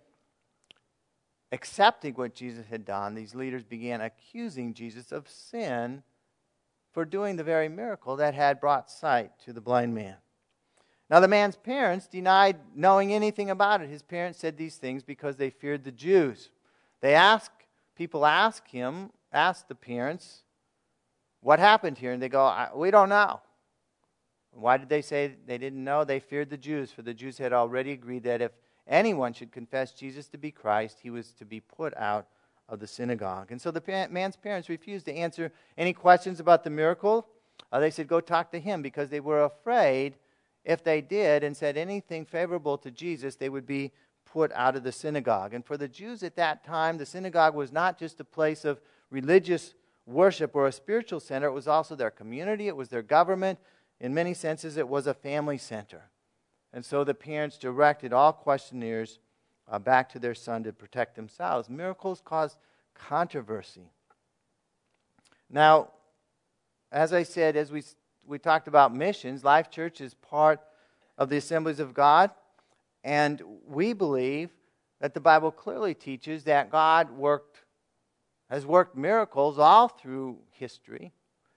accepting 1.52 2.14
what 2.14 2.34
Jesus 2.34 2.66
had 2.66 2.84
done, 2.84 3.14
these 3.14 3.36
leaders 3.36 3.62
began 3.62 4.00
accusing 4.00 4.74
Jesus 4.74 5.12
of 5.12 5.28
sin 5.28 6.02
for 6.90 7.04
doing 7.04 7.36
the 7.36 7.44
very 7.44 7.68
miracle 7.68 8.16
that 8.16 8.34
had 8.34 8.58
brought 8.58 8.90
sight 8.90 9.30
to 9.44 9.52
the 9.52 9.60
blind 9.60 9.94
man. 9.94 10.16
Now, 11.12 11.20
the 11.20 11.28
man's 11.28 11.56
parents 11.56 12.06
denied 12.06 12.56
knowing 12.74 13.12
anything 13.12 13.50
about 13.50 13.82
it. 13.82 13.90
His 13.90 14.00
parents 14.00 14.38
said 14.38 14.56
these 14.56 14.76
things 14.76 15.02
because 15.02 15.36
they 15.36 15.50
feared 15.50 15.84
the 15.84 15.92
Jews. 15.92 16.48
They 17.02 17.14
asked, 17.14 17.50
people 17.94 18.24
ask 18.24 18.66
him, 18.66 19.10
ask 19.30 19.68
the 19.68 19.74
parents, 19.74 20.40
what 21.42 21.58
happened 21.58 21.98
here? 21.98 22.12
And 22.12 22.22
they 22.22 22.30
go, 22.30 22.50
we 22.74 22.90
don't 22.90 23.10
know. 23.10 23.42
Why 24.52 24.78
did 24.78 24.88
they 24.88 25.02
say 25.02 25.34
they 25.46 25.58
didn't 25.58 25.84
know? 25.84 26.02
They 26.02 26.18
feared 26.18 26.48
the 26.48 26.56
Jews, 26.56 26.90
for 26.90 27.02
the 27.02 27.12
Jews 27.12 27.36
had 27.36 27.52
already 27.52 27.92
agreed 27.92 28.22
that 28.22 28.40
if 28.40 28.52
anyone 28.88 29.34
should 29.34 29.52
confess 29.52 29.92
Jesus 29.92 30.28
to 30.28 30.38
be 30.38 30.50
Christ, 30.50 31.00
he 31.02 31.10
was 31.10 31.32
to 31.32 31.44
be 31.44 31.60
put 31.60 31.94
out 31.98 32.26
of 32.70 32.80
the 32.80 32.86
synagogue. 32.86 33.50
And 33.50 33.60
so 33.60 33.70
the 33.70 34.08
man's 34.10 34.36
parents 34.36 34.70
refused 34.70 35.04
to 35.04 35.14
answer 35.14 35.52
any 35.76 35.92
questions 35.92 36.40
about 36.40 36.64
the 36.64 36.70
miracle. 36.70 37.26
Uh, 37.70 37.80
they 37.80 37.90
said, 37.90 38.08
Go 38.08 38.22
talk 38.22 38.50
to 38.52 38.58
him 38.58 38.80
because 38.80 39.10
they 39.10 39.20
were 39.20 39.44
afraid 39.44 40.14
if 40.64 40.84
they 40.84 41.00
did 41.00 41.42
and 41.42 41.56
said 41.56 41.76
anything 41.76 42.24
favorable 42.24 42.78
to 42.78 42.90
Jesus, 42.90 43.36
they 43.36 43.48
would 43.48 43.66
be 43.66 43.92
put 44.24 44.52
out 44.52 44.76
of 44.76 44.82
the 44.82 44.92
synagogue. 44.92 45.54
And 45.54 45.64
for 45.64 45.76
the 45.76 45.88
Jews 45.88 46.22
at 46.22 46.36
that 46.36 46.64
time, 46.64 46.98
the 46.98 47.06
synagogue 47.06 47.54
was 47.54 47.72
not 47.72 47.98
just 47.98 48.20
a 48.20 48.24
place 48.24 48.64
of 48.64 48.80
religious 49.10 49.74
worship 50.06 50.54
or 50.54 50.66
a 50.66 50.72
spiritual 50.72 51.20
center, 51.20 51.46
it 51.46 51.52
was 51.52 51.68
also 51.68 51.94
their 51.94 52.10
community, 52.10 52.68
it 52.68 52.76
was 52.76 52.88
their 52.88 53.02
government. 53.02 53.58
In 54.00 54.14
many 54.14 54.34
senses, 54.34 54.76
it 54.76 54.88
was 54.88 55.06
a 55.06 55.14
family 55.14 55.58
center. 55.58 56.10
And 56.72 56.84
so 56.84 57.04
the 57.04 57.14
parents 57.14 57.58
directed 57.58 58.12
all 58.12 58.32
questionnaires 58.32 59.18
uh, 59.70 59.78
back 59.78 60.08
to 60.10 60.18
their 60.18 60.34
son 60.34 60.64
to 60.64 60.72
protect 60.72 61.14
themselves. 61.14 61.68
Miracles 61.68 62.20
caused 62.24 62.56
controversy. 62.94 63.90
Now, 65.48 65.90
as 66.90 67.12
I 67.12 67.22
said, 67.22 67.56
as 67.56 67.70
we, 67.70 67.82
we 68.26 68.38
talked 68.38 68.68
about 68.68 68.94
missions, 68.94 69.44
Life 69.44 69.70
Church 69.70 70.00
is 70.00 70.14
part 70.14 70.60
of 71.18 71.28
the 71.28 71.36
assemblies 71.36 71.80
of 71.80 71.94
God. 71.94 72.30
And 73.04 73.42
we 73.66 73.92
believe 73.92 74.50
that 75.00 75.14
the 75.14 75.20
Bible 75.20 75.50
clearly 75.50 75.94
teaches 75.94 76.44
that 76.44 76.70
God 76.70 77.10
worked 77.10 77.58
has 78.48 78.66
worked 78.66 78.94
miracles 78.94 79.58
all 79.58 79.88
through 79.88 80.36
history. 80.50 81.12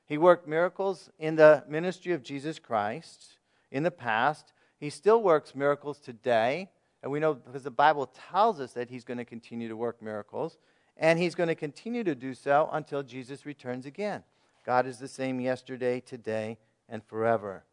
He 0.05 0.17
worked 0.17 0.47
miracles 0.47 1.09
in 1.19 1.35
the 1.35 1.63
ministry 1.67 2.13
of 2.13 2.23
Jesus 2.23 2.57
Christ 2.57 3.37
in 3.69 3.83
the 3.83 3.91
past. 3.91 4.53
He 4.79 4.89
still 4.89 5.21
works 5.21 5.53
miracles 5.55 5.99
today. 5.99 6.69
And 7.03 7.11
we 7.11 7.19
know 7.19 7.33
because 7.33 7.63
the 7.63 7.71
Bible 7.71 8.09
tells 8.31 8.61
us 8.61 8.71
that 8.73 8.89
he's 8.89 9.03
going 9.03 9.17
to 9.17 9.25
continue 9.25 9.67
to 9.67 9.75
work 9.75 10.01
miracles. 10.01 10.57
and 10.97 11.19
he's 11.19 11.35
going 11.35 11.49
to 11.49 11.55
continue 11.55 12.03
to 12.03 12.15
do 12.15 12.33
so 12.33 12.69
until 12.71 13.03
Jesus 13.03 13.45
returns 13.45 13.85
again. 13.85 14.23
God 14.65 14.87
is 14.87 14.97
the 14.97 15.07
same 15.07 15.39
yesterday, 15.39 15.99
today, 15.99 16.57
and 16.89 17.03
forever. 17.03 17.63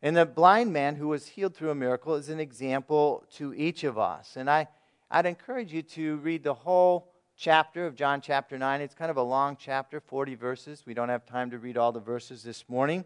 And 0.00 0.16
the 0.16 0.24
blind 0.24 0.72
man 0.72 0.94
who 0.94 1.08
was 1.08 1.26
healed 1.26 1.56
through 1.56 1.70
a 1.70 1.74
miracle 1.74 2.14
is 2.14 2.28
an 2.28 2.38
example 2.38 3.24
to 3.34 3.52
each 3.54 3.82
of 3.82 3.98
us. 3.98 4.36
And 4.36 4.48
I, 4.48 4.68
I'd 5.10 5.26
encourage 5.26 5.72
you 5.72 5.82
to 5.82 6.16
read 6.18 6.44
the 6.44 6.54
whole 6.54 7.10
chapter 7.36 7.84
of 7.84 7.96
John 7.96 8.20
chapter 8.20 8.56
9. 8.56 8.80
It's 8.80 8.94
kind 8.94 9.10
of 9.10 9.16
a 9.16 9.22
long 9.22 9.56
chapter, 9.58 9.98
40 9.98 10.36
verses. 10.36 10.84
We 10.86 10.94
don't 10.94 11.08
have 11.08 11.26
time 11.26 11.50
to 11.50 11.58
read 11.58 11.76
all 11.76 11.90
the 11.90 12.00
verses 12.00 12.44
this 12.44 12.68
morning. 12.68 13.04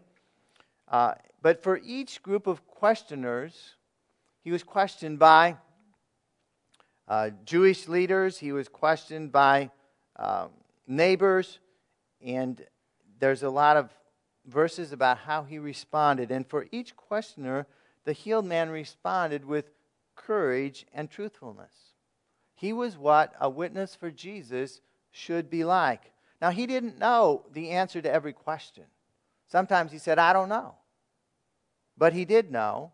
Uh, 0.87 1.13
but 1.41 1.63
for 1.63 1.79
each 1.83 2.21
group 2.21 2.45
of 2.45 2.67
questioners, 2.67 3.75
he 4.43 4.51
was 4.51 4.61
questioned 4.61 5.17
by 5.17 5.57
uh, 7.07 7.31
Jewish 7.43 7.87
leaders, 7.87 8.37
he 8.37 8.51
was 8.51 8.67
questioned 8.67 9.31
by 9.31 9.71
uh, 10.15 10.47
neighbors, 10.85 11.57
and 12.21 12.63
there's 13.19 13.43
a 13.43 13.49
lot 13.49 13.77
of 13.77 13.89
verses 14.45 14.91
about 14.91 15.19
how 15.19 15.43
he 15.43 15.59
responded. 15.59 16.31
And 16.31 16.47
for 16.47 16.67
each 16.71 16.95
questioner, 16.95 17.67
the 18.05 18.13
healed 18.13 18.45
man 18.45 18.69
responded 18.69 19.45
with 19.45 19.71
courage 20.15 20.85
and 20.93 21.09
truthfulness. 21.09 21.73
He 22.55 22.73
was 22.73 22.97
what 22.97 23.33
a 23.39 23.49
witness 23.49 23.95
for 23.95 24.11
Jesus 24.11 24.81
should 25.11 25.49
be 25.49 25.63
like. 25.63 26.11
Now, 26.41 26.51
he 26.51 26.67
didn't 26.67 26.99
know 26.99 27.45
the 27.53 27.71
answer 27.71 28.01
to 28.01 28.11
every 28.11 28.33
question. 28.33 28.85
Sometimes 29.47 29.91
he 29.91 29.97
said, 29.97 30.19
I 30.19 30.33
don't 30.33 30.49
know. 30.49 30.75
But 31.97 32.13
he 32.13 32.25
did 32.25 32.51
know 32.51 32.91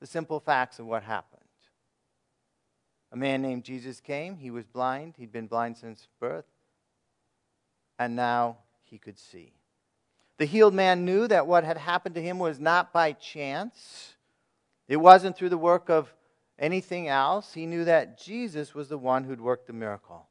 the 0.00 0.06
simple 0.06 0.40
facts 0.40 0.78
of 0.78 0.86
what 0.86 1.02
happened. 1.02 1.42
A 3.12 3.16
man 3.16 3.42
named 3.42 3.64
Jesus 3.64 4.00
came. 4.00 4.36
He 4.36 4.50
was 4.50 4.66
blind. 4.66 5.14
He'd 5.16 5.32
been 5.32 5.46
blind 5.46 5.78
since 5.78 6.06
birth. 6.20 6.44
And 7.98 8.14
now 8.14 8.58
he 8.86 8.98
could 8.98 9.18
see. 9.18 9.52
The 10.38 10.44
healed 10.44 10.74
man 10.74 11.04
knew 11.04 11.26
that 11.28 11.46
what 11.46 11.64
had 11.64 11.76
happened 11.76 12.14
to 12.14 12.22
him 12.22 12.38
was 12.38 12.60
not 12.60 12.92
by 12.92 13.12
chance, 13.12 14.14
it 14.88 14.96
wasn't 14.96 15.36
through 15.36 15.48
the 15.48 15.58
work 15.58 15.88
of 15.88 16.12
anything 16.58 17.08
else. 17.08 17.54
He 17.54 17.66
knew 17.66 17.84
that 17.84 18.18
Jesus 18.20 18.74
was 18.74 18.88
the 18.88 18.98
one 18.98 19.24
who'd 19.24 19.40
worked 19.40 19.66
the 19.66 19.72
miracle. 19.72 20.28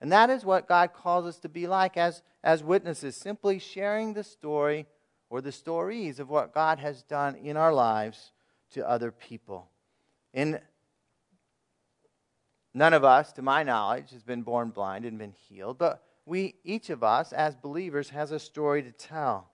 And 0.00 0.12
that 0.12 0.30
is 0.30 0.44
what 0.44 0.68
God 0.68 0.92
calls 0.92 1.26
us 1.26 1.38
to 1.40 1.48
be 1.48 1.66
like 1.66 1.96
as, 1.96 2.22
as 2.42 2.62
witnesses, 2.62 3.16
simply 3.16 3.58
sharing 3.58 4.14
the 4.14 4.24
story 4.24 4.86
or 5.28 5.40
the 5.40 5.52
stories 5.52 6.20
of 6.20 6.30
what 6.30 6.54
God 6.54 6.78
has 6.78 7.02
done 7.02 7.34
in 7.34 7.56
our 7.56 7.72
lives 7.72 8.32
to 8.70 8.88
other 8.88 9.10
people. 9.10 9.70
And 10.32 10.60
none 12.72 12.94
of 12.94 13.04
us, 13.04 13.32
to 13.32 13.42
my 13.42 13.62
knowledge, 13.64 14.10
has 14.12 14.22
been 14.22 14.42
born 14.42 14.70
blind 14.70 15.04
and 15.04 15.18
been 15.18 15.34
healed, 15.48 15.78
but 15.78 16.02
we, 16.28 16.56
each 16.62 16.90
of 16.90 17.02
us, 17.02 17.32
as 17.32 17.56
believers, 17.56 18.10
has 18.10 18.32
a 18.32 18.38
story 18.38 18.82
to 18.82 18.92
tell. 18.92 19.50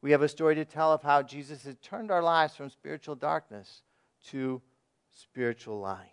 We 0.00 0.12
have 0.12 0.22
a 0.22 0.28
story 0.28 0.54
to 0.54 0.64
tell 0.64 0.92
of 0.92 1.02
how 1.02 1.22
Jesus 1.22 1.64
has 1.64 1.76
turned 1.82 2.10
our 2.10 2.22
lives 2.22 2.56
from 2.56 2.70
spiritual 2.70 3.14
darkness 3.14 3.82
to 4.28 4.62
spiritual 5.12 5.78
light. 5.78 6.10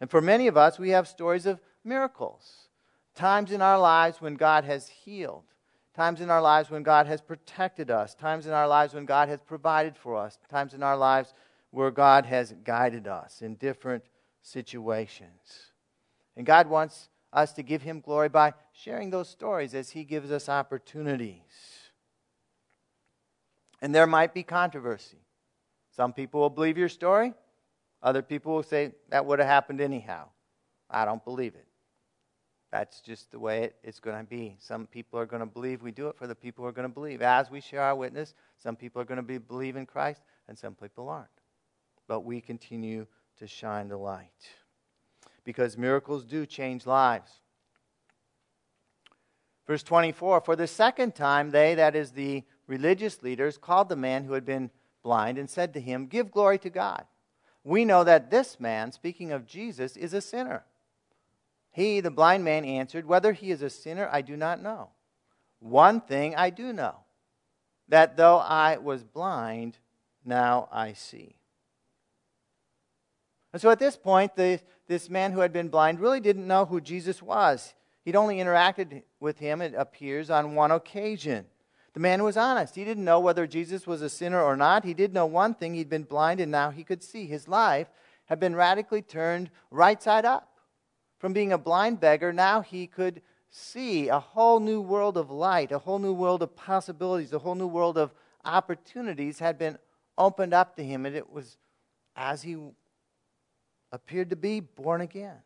And 0.00 0.10
for 0.10 0.20
many 0.20 0.46
of 0.46 0.56
us, 0.56 0.78
we 0.78 0.90
have 0.90 1.08
stories 1.08 1.46
of 1.46 1.60
miracles, 1.84 2.68
times 3.14 3.52
in 3.52 3.62
our 3.62 3.78
lives 3.78 4.20
when 4.20 4.34
God 4.34 4.64
has 4.64 4.88
healed, 4.88 5.44
times 5.94 6.20
in 6.20 6.30
our 6.30 6.42
lives 6.42 6.70
when 6.70 6.82
God 6.82 7.06
has 7.06 7.20
protected 7.20 7.90
us, 7.90 8.14
times 8.14 8.46
in 8.46 8.52
our 8.52 8.68
lives 8.68 8.94
when 8.94 9.06
God 9.06 9.28
has 9.28 9.40
provided 9.40 9.96
for 9.96 10.16
us, 10.16 10.38
times 10.50 10.74
in 10.74 10.82
our 10.82 10.96
lives 10.96 11.34
where 11.70 11.90
God 11.90 12.26
has 12.26 12.54
guided 12.64 13.06
us 13.06 13.42
in 13.42 13.54
different 13.56 14.04
situations. 14.42 15.72
And 16.36 16.46
God 16.46 16.68
wants 16.68 17.08
us 17.32 17.52
to 17.52 17.62
give 17.62 17.82
Him 17.82 18.00
glory 18.00 18.28
by 18.28 18.54
sharing 18.82 19.10
those 19.10 19.28
stories 19.28 19.74
as 19.74 19.90
He 19.90 20.04
gives 20.04 20.30
us 20.30 20.48
opportunities. 20.48 21.40
And 23.80 23.94
there 23.94 24.06
might 24.06 24.34
be 24.34 24.42
controversy. 24.42 25.18
Some 25.94 26.12
people 26.12 26.40
will 26.40 26.50
believe 26.50 26.78
your 26.78 26.88
story, 26.88 27.34
other 28.02 28.22
people 28.22 28.54
will 28.54 28.62
say 28.62 28.92
that 29.10 29.24
would 29.24 29.38
have 29.38 29.48
happened 29.48 29.80
anyhow. 29.80 30.28
I 30.90 31.04
don't 31.04 31.24
believe 31.24 31.54
it. 31.54 31.66
That's 32.70 33.00
just 33.00 33.30
the 33.30 33.38
way 33.38 33.64
it, 33.64 33.76
it's 33.84 34.00
going 34.00 34.18
to 34.18 34.24
be. 34.24 34.56
Some 34.58 34.86
people 34.86 35.18
are 35.20 35.26
going 35.26 35.40
to 35.40 35.46
believe 35.46 35.82
we 35.82 35.92
do 35.92 36.08
it 36.08 36.16
for 36.16 36.26
the 36.26 36.34
people 36.34 36.64
who 36.64 36.68
are 36.68 36.72
going 36.72 36.88
to 36.88 36.94
believe. 36.94 37.20
As 37.20 37.50
we 37.50 37.60
share 37.60 37.82
our 37.82 37.94
witness, 37.94 38.34
some 38.56 38.76
people 38.76 39.00
are 39.02 39.04
going 39.04 39.18
to 39.18 39.22
be, 39.22 39.38
believe 39.38 39.76
in 39.76 39.84
Christ, 39.86 40.22
and 40.48 40.58
some 40.58 40.74
people 40.74 41.08
aren't. 41.08 41.28
But 42.08 42.20
we 42.20 42.40
continue 42.40 43.06
to 43.38 43.46
shine 43.46 43.88
the 43.88 43.98
light 43.98 44.48
because 45.44 45.76
miracles 45.76 46.24
do 46.24 46.46
change 46.46 46.86
lives. 46.86 47.41
Verse 49.66 49.82
24 49.82 50.40
For 50.40 50.56
the 50.56 50.66
second 50.66 51.14
time, 51.14 51.50
they, 51.50 51.74
that 51.74 51.94
is 51.94 52.12
the 52.12 52.44
religious 52.66 53.22
leaders, 53.22 53.58
called 53.58 53.88
the 53.88 53.96
man 53.96 54.24
who 54.24 54.32
had 54.32 54.44
been 54.44 54.70
blind 55.02 55.38
and 55.38 55.48
said 55.48 55.74
to 55.74 55.80
him, 55.80 56.06
Give 56.06 56.30
glory 56.30 56.58
to 56.58 56.70
God. 56.70 57.04
We 57.64 57.84
know 57.84 58.04
that 58.04 58.30
this 58.30 58.58
man, 58.58 58.92
speaking 58.92 59.32
of 59.32 59.46
Jesus, 59.46 59.96
is 59.96 60.14
a 60.14 60.20
sinner. 60.20 60.64
He, 61.70 62.00
the 62.00 62.10
blind 62.10 62.44
man, 62.44 62.64
answered, 62.64 63.06
Whether 63.06 63.32
he 63.32 63.50
is 63.50 63.62
a 63.62 63.70
sinner, 63.70 64.08
I 64.10 64.22
do 64.22 64.36
not 64.36 64.62
know. 64.62 64.90
One 65.60 66.00
thing 66.00 66.34
I 66.34 66.50
do 66.50 66.72
know 66.72 66.96
that 67.88 68.16
though 68.16 68.38
I 68.38 68.78
was 68.78 69.04
blind, 69.04 69.78
now 70.24 70.68
I 70.72 70.94
see. 70.94 71.36
And 73.52 73.60
so 73.60 73.70
at 73.70 73.78
this 73.78 73.96
point, 73.96 74.34
the, 74.34 74.60
this 74.88 75.10
man 75.10 75.32
who 75.32 75.40
had 75.40 75.52
been 75.52 75.68
blind 75.68 76.00
really 76.00 76.20
didn't 76.20 76.46
know 76.46 76.64
who 76.64 76.80
Jesus 76.80 77.22
was. 77.22 77.74
He'd 78.04 78.16
only 78.16 78.38
interacted 78.38 79.02
with 79.20 79.38
him, 79.38 79.62
it 79.62 79.74
appears, 79.76 80.30
on 80.30 80.54
one 80.54 80.70
occasion. 80.70 81.46
The 81.94 82.00
man 82.00 82.22
was 82.22 82.36
honest. 82.36 82.74
He 82.74 82.84
didn't 82.84 83.04
know 83.04 83.20
whether 83.20 83.46
Jesus 83.46 83.86
was 83.86 84.02
a 84.02 84.08
sinner 84.08 84.42
or 84.42 84.56
not. 84.56 84.84
He 84.84 84.94
did 84.94 85.12
know 85.12 85.26
one 85.26 85.54
thing 85.54 85.74
he'd 85.74 85.90
been 85.90 86.04
blind 86.04 86.40
and 86.40 86.50
now 86.50 86.70
he 86.70 86.84
could 86.84 87.02
see. 87.02 87.26
His 87.26 87.46
life 87.46 87.88
had 88.26 88.40
been 88.40 88.56
radically 88.56 89.02
turned 89.02 89.50
right 89.70 90.02
side 90.02 90.24
up. 90.24 90.48
From 91.18 91.32
being 91.32 91.52
a 91.52 91.58
blind 91.58 92.00
beggar, 92.00 92.32
now 92.32 92.62
he 92.62 92.86
could 92.86 93.22
see 93.50 94.08
a 94.08 94.18
whole 94.18 94.58
new 94.58 94.80
world 94.80 95.16
of 95.16 95.30
light, 95.30 95.70
a 95.70 95.78
whole 95.78 95.98
new 95.98 96.14
world 96.14 96.42
of 96.42 96.56
possibilities, 96.56 97.32
a 97.32 97.38
whole 97.38 97.54
new 97.54 97.66
world 97.66 97.98
of 97.98 98.14
opportunities 98.44 99.38
had 99.38 99.58
been 99.58 99.78
opened 100.16 100.54
up 100.54 100.74
to 100.76 100.82
him. 100.82 101.04
And 101.04 101.14
it 101.14 101.30
was 101.30 101.58
as 102.16 102.42
he 102.42 102.56
appeared 103.92 104.30
to 104.30 104.36
be 104.36 104.60
born 104.60 105.02
again. 105.02 105.36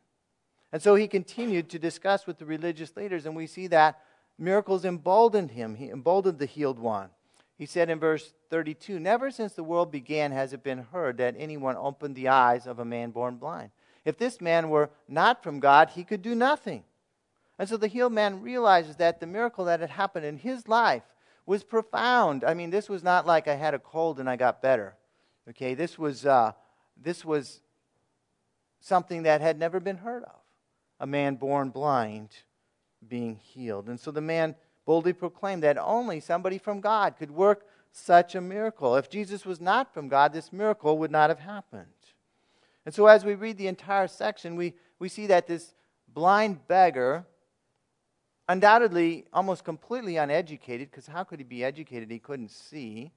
And 0.72 0.83
so 0.83 0.94
he 0.94 1.09
continued 1.09 1.68
to 1.70 1.79
discuss 1.79 2.26
with 2.26 2.38
the 2.38 2.44
religious 2.44 2.96
leaders, 2.96 3.26
and 3.26 3.37
we 3.37 3.46
see 3.46 3.66
that 3.68 4.00
miracles 4.38 4.85
emboldened 4.85 5.52
him. 5.52 5.74
He 5.76 5.90
emboldened 5.90 6.38
the 6.38 6.46
healed 6.46 6.79
one. 6.79 7.11
He 7.57 7.66
said 7.66 7.88
in 7.88 7.98
verse 7.98 8.35
32 8.50 8.98
Never 8.98 9.31
since 9.31 9.55
the 9.55 9.64
world 9.64 9.90
began 9.90 10.33
has 10.33 10.52
it 10.52 10.62
been 10.62 10.87
heard 10.92 11.18
that 11.18 11.35
anyone 11.38 11.76
opened 11.76 12.14
the 12.14 12.29
eyes 12.29 12.66
of 12.66 12.79
a 12.79 12.85
man 12.85 13.11
born 13.11 13.37
blind. 13.37 13.70
If 14.05 14.18
this 14.18 14.40
man 14.40 14.68
were 14.68 14.90
not 15.09 15.42
from 15.42 15.61
God, 15.61 15.90
he 15.90 16.05
could 16.05 16.22
do 16.22 16.35
nothing. 16.35 16.85
And 17.59 17.68
so 17.68 17.76
the 17.76 17.88
healed 17.88 18.12
man 18.12 18.42
realizes 18.42 18.96
that 18.96 19.20
the 19.20 19.26
miracle 19.26 19.64
that 19.64 19.81
had 19.81 19.90
happened 19.90 20.26
in 20.26 20.37
his 20.37 20.68
life 20.68 21.02
was 21.46 21.64
profound. 21.64 22.44
I 22.44 22.55
mean, 22.55 22.70
this 22.70 22.88
was 22.88 23.02
not 23.02 23.26
like 23.26 23.48
I 23.48 23.55
had 23.55 23.72
a 23.72 23.79
cold 23.79 24.20
and 24.20 24.29
I 24.29 24.37
got 24.37 24.61
better. 24.61 24.94
Okay, 25.48 25.74
this 25.74 25.98
was, 25.98 26.26
uh, 26.26 26.52
this 27.02 27.24
was 27.24 27.61
something 28.81 29.22
that 29.22 29.40
had 29.40 29.59
never 29.59 29.81
been 29.81 29.96
heard 29.96 30.24
of 30.24 30.37
a 30.98 31.06
man 31.06 31.37
born 31.37 31.70
blind 31.70 32.30
being 33.06 33.37
healed. 33.37 33.88
And 33.88 34.00
so 34.00 34.11
the 34.11 34.20
man 34.20 34.54
boldly 34.85 35.12
proclaimed 35.12 35.62
that 35.62 35.78
only 35.78 36.20
somebody 36.20 36.59
from 36.59 36.80
God 36.80 37.16
could 37.18 37.30
work 37.30 37.66
such 37.92 38.35
a 38.35 38.40
miracle. 38.40 38.96
If 38.96 39.09
Jesus 39.09 39.44
was 39.44 39.61
not 39.61 39.92
from 39.92 40.09
God, 40.09 40.32
this 40.32 40.52
miracle 40.52 40.98
would 40.98 41.11
not 41.11 41.30
have 41.30 41.40
happened. 41.40 41.87
And 42.85 42.94
so 42.94 43.06
as 43.06 43.24
we 43.24 43.35
read 43.35 43.59
the 43.59 43.66
entire 43.66 44.06
section, 44.06 44.54
we, 44.54 44.74
we 44.98 45.09
see 45.09 45.26
that 45.26 45.46
this 45.46 45.74
blind 46.12 46.68
beggar, 46.68 47.24
undoubtedly 48.48 49.26
almost 49.32 49.64
completely 49.64 50.16
uneducated, 50.16 50.90
because 50.90 51.06
how 51.06 51.24
could 51.24 51.40
he 51.40 51.44
be 51.44 51.64
educated? 51.64 52.11
He 52.11 52.18
couldn't 52.18 52.50
see. 52.50 53.11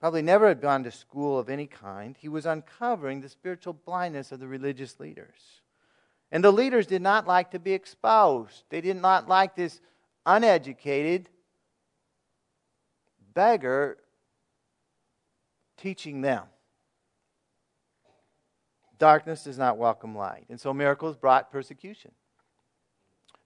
Probably 0.00 0.22
never 0.22 0.48
had 0.48 0.62
gone 0.62 0.84
to 0.84 0.90
school 0.90 1.38
of 1.38 1.50
any 1.50 1.66
kind. 1.66 2.16
He 2.18 2.28
was 2.28 2.46
uncovering 2.46 3.20
the 3.20 3.28
spiritual 3.28 3.74
blindness 3.74 4.32
of 4.32 4.40
the 4.40 4.48
religious 4.48 4.98
leaders. 4.98 5.59
And 6.32 6.44
the 6.44 6.52
leaders 6.52 6.86
did 6.86 7.02
not 7.02 7.26
like 7.26 7.50
to 7.52 7.58
be 7.58 7.72
exposed. 7.72 8.64
They 8.70 8.80
did 8.80 9.00
not 9.00 9.28
like 9.28 9.56
this 9.56 9.80
uneducated 10.24 11.28
beggar 13.34 13.98
teaching 15.76 16.20
them. 16.20 16.44
Darkness 18.98 19.44
does 19.44 19.58
not 19.58 19.78
welcome 19.78 20.14
light. 20.14 20.44
And 20.50 20.60
so 20.60 20.74
miracles 20.74 21.16
brought 21.16 21.50
persecution. 21.50 22.12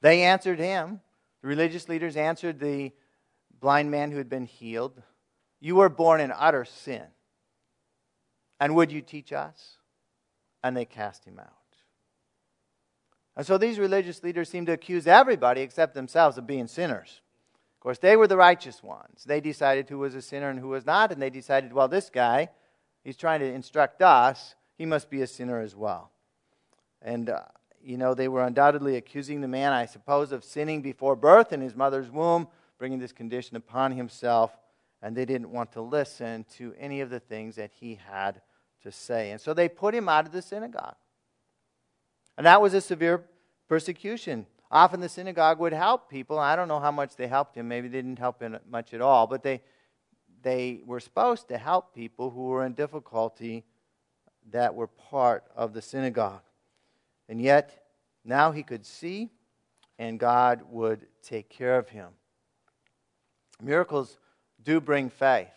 They 0.00 0.22
answered 0.22 0.58
him. 0.58 1.00
The 1.42 1.48
religious 1.48 1.88
leaders 1.88 2.16
answered 2.16 2.58
the 2.58 2.92
blind 3.60 3.90
man 3.90 4.10
who 4.10 4.18
had 4.18 4.28
been 4.28 4.46
healed 4.46 5.00
You 5.60 5.76
were 5.76 5.88
born 5.88 6.20
in 6.20 6.32
utter 6.36 6.64
sin. 6.64 7.04
And 8.60 8.74
would 8.74 8.92
you 8.92 9.00
teach 9.00 9.32
us? 9.32 9.78
And 10.62 10.76
they 10.76 10.84
cast 10.84 11.24
him 11.24 11.38
out. 11.38 11.63
And 13.36 13.46
so 13.46 13.58
these 13.58 13.78
religious 13.78 14.22
leaders 14.22 14.48
seem 14.48 14.66
to 14.66 14.72
accuse 14.72 15.06
everybody 15.06 15.60
except 15.60 15.94
themselves 15.94 16.38
of 16.38 16.46
being 16.46 16.66
sinners. 16.68 17.20
Of 17.76 17.80
course, 17.80 17.98
they 17.98 18.16
were 18.16 18.28
the 18.28 18.36
righteous 18.36 18.82
ones. 18.82 19.24
They 19.26 19.40
decided 19.40 19.88
who 19.88 19.98
was 19.98 20.14
a 20.14 20.22
sinner 20.22 20.48
and 20.50 20.58
who 20.58 20.68
was 20.68 20.86
not, 20.86 21.12
and 21.12 21.20
they 21.20 21.30
decided, 21.30 21.72
well, 21.72 21.88
this 21.88 22.10
guy, 22.10 22.48
he's 23.02 23.16
trying 23.16 23.40
to 23.40 23.52
instruct 23.52 24.00
us, 24.02 24.54
he 24.78 24.86
must 24.86 25.10
be 25.10 25.22
a 25.22 25.26
sinner 25.26 25.60
as 25.60 25.76
well. 25.76 26.10
And, 27.02 27.28
uh, 27.28 27.42
you 27.82 27.98
know, 27.98 28.14
they 28.14 28.28
were 28.28 28.44
undoubtedly 28.44 28.96
accusing 28.96 29.40
the 29.40 29.48
man, 29.48 29.72
I 29.72 29.86
suppose, 29.86 30.32
of 30.32 30.44
sinning 30.44 30.80
before 30.80 31.16
birth 31.16 31.52
in 31.52 31.60
his 31.60 31.76
mother's 31.76 32.10
womb, 32.10 32.48
bringing 32.78 32.98
this 32.98 33.12
condition 33.12 33.56
upon 33.56 33.92
himself, 33.92 34.56
and 35.02 35.14
they 35.14 35.26
didn't 35.26 35.50
want 35.50 35.72
to 35.72 35.82
listen 35.82 36.46
to 36.56 36.72
any 36.78 37.02
of 37.02 37.10
the 37.10 37.20
things 37.20 37.56
that 37.56 37.70
he 37.78 38.00
had 38.10 38.40
to 38.82 38.90
say. 38.90 39.32
And 39.32 39.40
so 39.40 39.52
they 39.52 39.68
put 39.68 39.94
him 39.94 40.08
out 40.08 40.24
of 40.24 40.32
the 40.32 40.40
synagogue. 40.40 40.96
And 42.36 42.46
that 42.46 42.60
was 42.60 42.74
a 42.74 42.80
severe 42.80 43.24
persecution. 43.68 44.46
Often 44.70 45.00
the 45.00 45.08
synagogue 45.08 45.60
would 45.60 45.72
help 45.72 46.10
people. 46.10 46.38
I 46.38 46.56
don't 46.56 46.68
know 46.68 46.80
how 46.80 46.90
much 46.90 47.16
they 47.16 47.28
helped 47.28 47.56
him. 47.56 47.68
Maybe 47.68 47.88
they 47.88 47.98
didn't 47.98 48.18
help 48.18 48.42
him 48.42 48.58
much 48.68 48.92
at 48.92 49.00
all. 49.00 49.26
But 49.26 49.42
they, 49.42 49.62
they 50.42 50.80
were 50.84 51.00
supposed 51.00 51.48
to 51.48 51.58
help 51.58 51.94
people 51.94 52.30
who 52.30 52.48
were 52.48 52.66
in 52.66 52.72
difficulty 52.72 53.64
that 54.50 54.74
were 54.74 54.88
part 54.88 55.44
of 55.54 55.72
the 55.72 55.82
synagogue. 55.82 56.42
And 57.28 57.40
yet, 57.40 57.84
now 58.24 58.52
he 58.52 58.62
could 58.62 58.84
see, 58.84 59.30
and 59.98 60.18
God 60.18 60.62
would 60.70 61.06
take 61.22 61.48
care 61.48 61.78
of 61.78 61.88
him. 61.88 62.08
Miracles 63.62 64.18
do 64.62 64.80
bring 64.80 65.08
faith. 65.08 65.48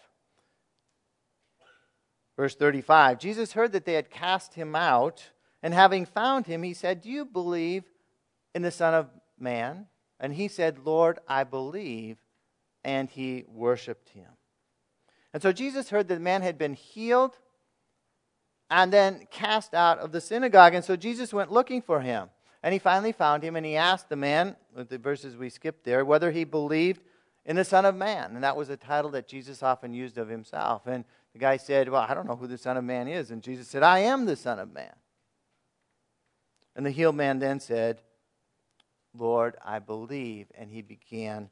Verse 2.36 2.56
35 2.56 3.20
Jesus 3.20 3.54
heard 3.54 3.72
that 3.72 3.86
they 3.86 3.94
had 3.94 4.12
cast 4.12 4.54
him 4.54 4.76
out 4.76 5.32
and 5.68 5.74
having 5.74 6.06
found 6.06 6.48
him, 6.48 6.64
he 6.64 6.74
said, 6.74 7.02
Do 7.02 7.10
you 7.10 7.26
believe 7.26 7.84
in 8.56 8.62
the 8.62 8.72
Son 8.72 8.94
of 8.94 9.10
Man? 9.38 9.88
And 10.18 10.34
he 10.34 10.48
said, 10.48 10.80
Lord, 10.86 11.20
I 11.28 11.44
believe. 11.44 12.20
And 12.86 13.10
he 13.10 13.44
worshiped 13.50 14.08
him. 14.08 14.30
And 15.34 15.44
so 15.44 15.52
Jesus 15.52 15.90
heard 15.90 16.08
that 16.08 16.14
the 16.14 16.22
man 16.22 16.42
had 16.42 16.58
been 16.58 16.74
healed 16.74 17.38
and 18.70 18.94
then 18.94 19.28
cast 19.30 19.74
out 19.74 20.00
of 20.00 20.14
the 20.14 20.22
synagogue. 20.22 20.74
And 20.74 20.86
so 20.86 20.96
Jesus 20.96 21.34
went 21.34 21.52
looking 21.52 21.82
for 21.82 22.00
him. 22.00 22.30
And 22.64 22.72
he 22.72 22.80
finally 22.80 23.12
found 23.12 23.44
him 23.44 23.58
and 23.58 23.66
he 23.66 23.76
asked 23.76 24.08
the 24.08 24.16
man, 24.16 24.56
with 24.74 24.88
the 24.88 24.98
verses 24.98 25.36
we 25.36 25.50
skipped 25.50 25.84
there, 25.84 26.06
whether 26.06 26.32
he 26.32 26.46
believed 26.46 27.02
in 27.46 27.58
the 27.58 27.66
Son 27.66 27.84
of 27.84 27.94
Man. 27.94 28.36
And 28.36 28.44
that 28.46 28.56
was 28.56 28.70
a 28.70 28.78
title 28.78 29.12
that 29.12 29.28
Jesus 29.28 29.62
often 29.62 29.94
used 29.94 30.18
of 30.18 30.30
himself. 30.30 30.88
And 30.88 31.04
the 31.34 31.40
guy 31.40 31.58
said, 31.58 31.90
Well, 31.90 32.06
I 32.08 32.14
don't 32.14 32.26
know 32.26 32.38
who 32.38 32.48
the 32.48 32.58
Son 32.58 32.78
of 32.78 32.86
Man 32.86 33.10
is. 33.10 33.32
And 33.32 33.44
Jesus 33.44 33.68
said, 33.68 33.84
I 33.84 34.00
am 34.00 34.26
the 34.26 34.38
Son 34.38 34.60
of 34.60 34.74
Man. 34.74 34.94
And 36.78 36.86
the 36.86 36.92
healed 36.92 37.16
man 37.16 37.40
then 37.40 37.60
said, 37.60 38.02
Lord, 39.18 39.56
I 39.66 39.80
believe. 39.80 40.46
And 40.56 40.72
he 40.72 40.84
began 40.84 41.50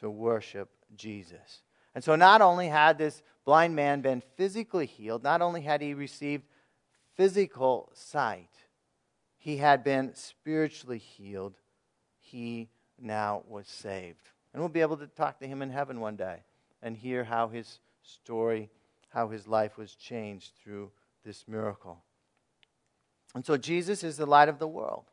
to 0.00 0.10
worship 0.10 0.68
Jesus. 0.94 1.62
And 1.94 2.04
so 2.04 2.14
not 2.14 2.42
only 2.42 2.68
had 2.68 2.98
this 2.98 3.22
blind 3.46 3.74
man 3.74 4.02
been 4.02 4.22
physically 4.36 4.84
healed, 4.84 5.24
not 5.24 5.40
only 5.40 5.62
had 5.62 5.80
he 5.80 5.94
received 5.94 6.44
physical 7.14 7.90
sight, 7.94 8.50
he 9.38 9.56
had 9.56 9.82
been 9.82 10.14
spiritually 10.14 10.98
healed. 10.98 11.54
He 12.18 12.68
now 13.00 13.44
was 13.48 13.66
saved. 13.66 14.28
And 14.52 14.60
we'll 14.60 14.68
be 14.68 14.82
able 14.82 14.98
to 14.98 15.06
talk 15.06 15.38
to 15.40 15.46
him 15.46 15.62
in 15.62 15.70
heaven 15.70 16.00
one 16.00 16.16
day 16.16 16.42
and 16.82 16.94
hear 16.94 17.24
how 17.24 17.48
his 17.48 17.78
story, 18.02 18.68
how 19.08 19.28
his 19.28 19.46
life 19.46 19.78
was 19.78 19.94
changed 19.94 20.52
through 20.62 20.90
this 21.24 21.48
miracle. 21.48 22.02
And 23.36 23.44
so 23.44 23.58
Jesus 23.58 24.02
is 24.02 24.16
the 24.16 24.24
light 24.24 24.48
of 24.48 24.58
the 24.58 24.66
world. 24.66 25.04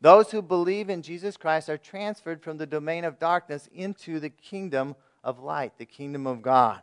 Those 0.00 0.32
who 0.32 0.42
believe 0.42 0.90
in 0.90 1.00
Jesus 1.00 1.36
Christ 1.36 1.70
are 1.70 1.78
transferred 1.78 2.42
from 2.42 2.58
the 2.58 2.66
domain 2.66 3.04
of 3.04 3.20
darkness 3.20 3.68
into 3.72 4.18
the 4.18 4.30
kingdom 4.30 4.96
of 5.22 5.38
light, 5.38 5.78
the 5.78 5.86
kingdom 5.86 6.26
of 6.26 6.42
God. 6.42 6.80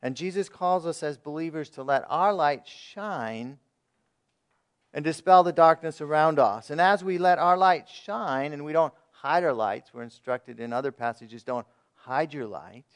And 0.00 0.14
Jesus 0.14 0.48
calls 0.48 0.86
us 0.86 1.02
as 1.02 1.18
believers 1.18 1.68
to 1.70 1.82
let 1.82 2.04
our 2.08 2.32
light 2.32 2.64
shine 2.64 3.58
and 4.94 5.04
dispel 5.04 5.42
the 5.42 5.52
darkness 5.52 6.00
around 6.00 6.38
us. 6.38 6.70
And 6.70 6.80
as 6.80 7.02
we 7.02 7.18
let 7.18 7.40
our 7.40 7.56
light 7.56 7.88
shine, 7.88 8.52
and 8.52 8.64
we 8.64 8.72
don't 8.72 8.94
hide 9.10 9.42
our 9.42 9.52
lights, 9.52 9.92
we're 9.92 10.04
instructed 10.04 10.60
in 10.60 10.72
other 10.72 10.92
passages 10.92 11.42
don't 11.42 11.66
hide 11.94 12.32
your 12.32 12.46
light. 12.46 12.86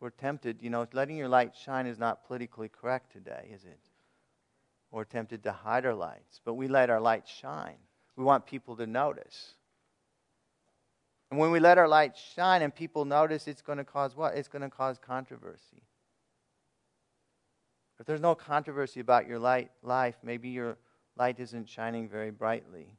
We're 0.00 0.10
tempted, 0.10 0.62
you 0.62 0.70
know, 0.70 0.84
letting 0.92 1.16
your 1.16 1.28
light 1.28 1.54
shine 1.54 1.86
is 1.86 2.00
not 2.00 2.26
politically 2.26 2.68
correct 2.68 3.12
today, 3.12 3.50
is 3.54 3.64
it? 3.64 3.87
Or 4.90 5.04
tempted 5.04 5.42
to 5.42 5.52
hide 5.52 5.84
our 5.84 5.94
lights, 5.94 6.40
but 6.44 6.54
we 6.54 6.68
let 6.68 6.90
our 6.90 7.00
light 7.00 7.28
shine. 7.28 7.76
We 8.16 8.24
want 8.24 8.46
people 8.46 8.76
to 8.76 8.86
notice. 8.86 9.54
And 11.30 11.38
when 11.38 11.50
we 11.50 11.60
let 11.60 11.78
our 11.78 11.88
light 11.88 12.16
shine 12.34 12.62
and 12.62 12.74
people 12.74 13.04
notice, 13.04 13.46
it's 13.46 13.62
going 13.62 13.78
to 13.78 13.84
cause 13.84 14.16
what? 14.16 14.34
It's 14.34 14.48
going 14.48 14.62
to 14.62 14.70
cause 14.70 14.98
controversy. 14.98 15.82
If 18.00 18.06
there's 18.06 18.20
no 18.20 18.34
controversy 18.34 19.00
about 19.00 19.26
your 19.26 19.38
light 19.38 19.70
life, 19.82 20.16
maybe 20.22 20.48
your 20.48 20.78
light 21.16 21.38
isn't 21.40 21.68
shining 21.68 22.08
very 22.08 22.30
brightly. 22.30 22.94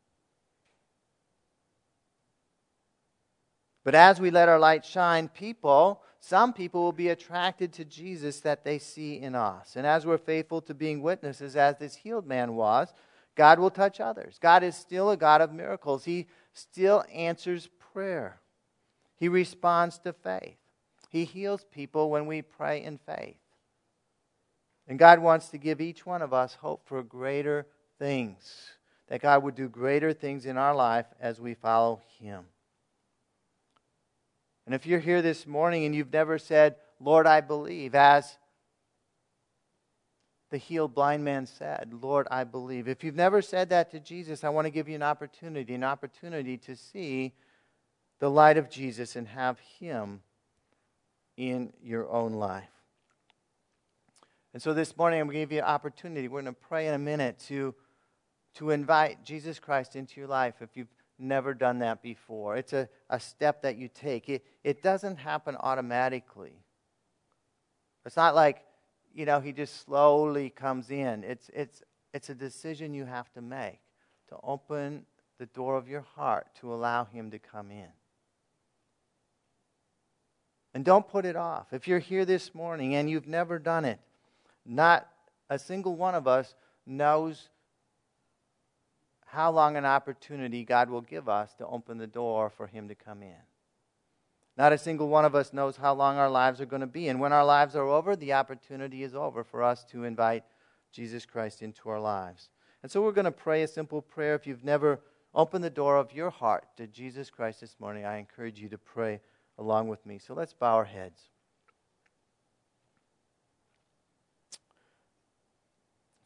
But 3.83 3.95
as 3.95 4.19
we 4.19 4.29
let 4.29 4.49
our 4.49 4.59
light 4.59 4.85
shine, 4.85 5.29
people 5.29 6.03
some 6.19 6.53
people 6.53 6.83
will 6.83 6.91
be 6.91 7.09
attracted 7.09 7.71
to 7.73 7.85
Jesus 7.85 8.41
that 8.41 8.63
they 8.63 8.77
see 8.77 9.19
in 9.19 9.35
us. 9.35 9.75
And 9.75 9.87
as 9.87 10.05
we're 10.05 10.17
faithful 10.17 10.61
to 10.61 10.73
being 10.73 11.01
witnesses, 11.01 11.55
as 11.55 11.77
this 11.77 11.95
healed 11.95 12.27
man 12.27 12.55
was, 12.55 12.93
God 13.35 13.59
will 13.59 13.69
touch 13.69 14.01
others. 14.01 14.37
God 14.39 14.63
is 14.63 14.75
still 14.75 15.09
a 15.11 15.17
God 15.17 15.39
of 15.39 15.53
miracles. 15.53 16.03
He 16.03 16.27
still 16.53 17.05
answers 17.13 17.69
prayer, 17.93 18.41
He 19.15 19.29
responds 19.29 19.97
to 19.99 20.13
faith. 20.13 20.57
He 21.09 21.25
heals 21.25 21.65
people 21.71 22.11
when 22.11 22.27
we 22.27 22.43
pray 22.43 22.83
in 22.83 22.99
faith. 22.99 23.37
And 24.87 24.99
God 24.99 25.19
wants 25.19 25.49
to 25.49 25.57
give 25.57 25.81
each 25.81 26.05
one 26.05 26.21
of 26.21 26.33
us 26.33 26.55
hope 26.55 26.83
for 26.85 27.01
greater 27.01 27.65
things, 27.97 28.73
that 29.07 29.21
God 29.21 29.43
would 29.43 29.55
do 29.55 29.67
greater 29.69 30.13
things 30.13 30.45
in 30.45 30.57
our 30.57 30.75
life 30.75 31.07
as 31.19 31.39
we 31.39 31.55
follow 31.55 32.01
Him. 32.19 32.45
And 34.69 34.75
if 34.75 34.85
you're 34.85 34.99
here 34.99 35.23
this 35.23 35.47
morning 35.47 35.85
and 35.85 35.95
you've 35.95 36.13
never 36.13 36.37
said, 36.37 36.75
Lord, 36.99 37.25
I 37.25 37.41
believe, 37.41 37.95
as 37.95 38.37
the 40.51 40.59
healed 40.59 40.93
blind 40.93 41.23
man 41.23 41.47
said, 41.47 41.91
Lord, 42.03 42.27
I 42.29 42.43
believe. 42.43 42.87
If 42.87 43.03
you've 43.03 43.15
never 43.15 43.41
said 43.41 43.69
that 43.69 43.89
to 43.89 43.99
Jesus, 43.99 44.43
I 44.43 44.49
want 44.49 44.65
to 44.65 44.69
give 44.69 44.87
you 44.87 44.93
an 44.93 45.01
opportunity, 45.01 45.73
an 45.73 45.83
opportunity 45.83 46.55
to 46.57 46.75
see 46.75 47.33
the 48.19 48.29
light 48.29 48.57
of 48.57 48.69
Jesus 48.69 49.15
and 49.15 49.27
have 49.29 49.57
Him 49.79 50.21
in 51.35 51.73
your 51.83 52.07
own 52.07 52.33
life. 52.33 52.69
And 54.53 54.61
so 54.61 54.75
this 54.75 54.95
morning, 54.95 55.19
I'm 55.19 55.25
going 55.25 55.37
to 55.37 55.39
give 55.39 55.51
you 55.51 55.61
an 55.61 55.65
opportunity. 55.65 56.27
We're 56.27 56.43
going 56.43 56.53
to 56.53 56.61
pray 56.61 56.87
in 56.87 56.93
a 56.93 56.99
minute 56.99 57.39
to, 57.47 57.73
to 58.57 58.69
invite 58.69 59.25
Jesus 59.25 59.57
Christ 59.57 59.95
into 59.95 60.19
your 60.19 60.29
life. 60.29 60.61
If 60.61 60.77
you've 60.77 60.93
never 61.19 61.53
done 61.53 61.79
that 61.79 62.01
before. 62.01 62.55
It's 62.55 62.73
a, 62.73 62.87
a 63.09 63.19
step 63.19 63.61
that 63.63 63.77
you 63.77 63.87
take. 63.87 64.29
It, 64.29 64.45
it 64.63 64.81
doesn't 64.81 65.17
happen 65.17 65.55
automatically. 65.59 66.63
It's 68.05 68.15
not 68.15 68.35
like, 68.35 68.63
you 69.13 69.25
know, 69.25 69.39
he 69.39 69.51
just 69.51 69.85
slowly 69.85 70.49
comes 70.49 70.89
in. 70.91 71.23
It's, 71.23 71.49
it's, 71.53 71.83
it's 72.13 72.29
a 72.29 72.35
decision 72.35 72.93
you 72.93 73.05
have 73.05 73.31
to 73.33 73.41
make 73.41 73.79
to 74.29 74.37
open 74.43 75.05
the 75.37 75.47
door 75.47 75.77
of 75.77 75.87
your 75.87 76.05
heart 76.15 76.47
to 76.61 76.73
allow 76.73 77.05
him 77.05 77.31
to 77.31 77.39
come 77.39 77.71
in. 77.71 77.87
And 80.73 80.85
don't 80.85 81.07
put 81.07 81.25
it 81.25 81.35
off. 81.35 81.73
If 81.73 81.87
you're 81.87 81.99
here 81.99 82.25
this 82.25 82.53
morning 82.53 82.95
and 82.95 83.09
you've 83.09 83.27
never 83.27 83.57
done 83.57 83.85
it, 83.85 83.99
not 84.65 85.07
a 85.49 85.57
single 85.57 85.95
one 85.95 86.13
of 86.13 86.27
us 86.27 86.53
knows 86.85 87.49
how 89.31 89.51
long 89.51 89.77
an 89.77 89.85
opportunity 89.85 90.63
God 90.63 90.89
will 90.89 91.01
give 91.01 91.29
us 91.29 91.53
to 91.55 91.67
open 91.67 91.97
the 91.97 92.07
door 92.07 92.49
for 92.49 92.67
Him 92.67 92.87
to 92.87 92.95
come 92.95 93.21
in. 93.21 93.35
Not 94.57 94.73
a 94.73 94.77
single 94.77 95.07
one 95.07 95.23
of 95.23 95.35
us 95.35 95.53
knows 95.53 95.77
how 95.77 95.93
long 95.93 96.17
our 96.17 96.29
lives 96.29 96.59
are 96.59 96.65
going 96.65 96.81
to 96.81 96.87
be. 96.87 97.07
And 97.07 97.19
when 97.19 97.31
our 97.31 97.45
lives 97.45 97.75
are 97.75 97.87
over, 97.87 98.15
the 98.15 98.33
opportunity 98.33 99.03
is 99.03 99.15
over 99.15 99.43
for 99.43 99.63
us 99.63 99.85
to 99.91 100.03
invite 100.03 100.43
Jesus 100.91 101.25
Christ 101.25 101.61
into 101.61 101.89
our 101.89 101.99
lives. 101.99 102.49
And 102.81 102.91
so 102.91 103.01
we're 103.01 103.11
going 103.11 103.25
to 103.25 103.31
pray 103.31 103.63
a 103.63 103.67
simple 103.67 104.01
prayer. 104.01 104.35
If 104.35 104.47
you've 104.47 104.63
never 104.63 104.99
opened 105.33 105.63
the 105.63 105.69
door 105.69 105.97
of 105.97 106.11
your 106.11 106.29
heart 106.29 106.65
to 106.77 106.87
Jesus 106.87 107.29
Christ 107.29 107.61
this 107.61 107.75
morning, 107.79 108.05
I 108.05 108.17
encourage 108.17 108.59
you 108.59 108.67
to 108.69 108.77
pray 108.77 109.21
along 109.57 109.87
with 109.87 110.05
me. 110.05 110.17
So 110.17 110.33
let's 110.33 110.53
bow 110.53 110.75
our 110.75 110.85
heads. 110.85 111.21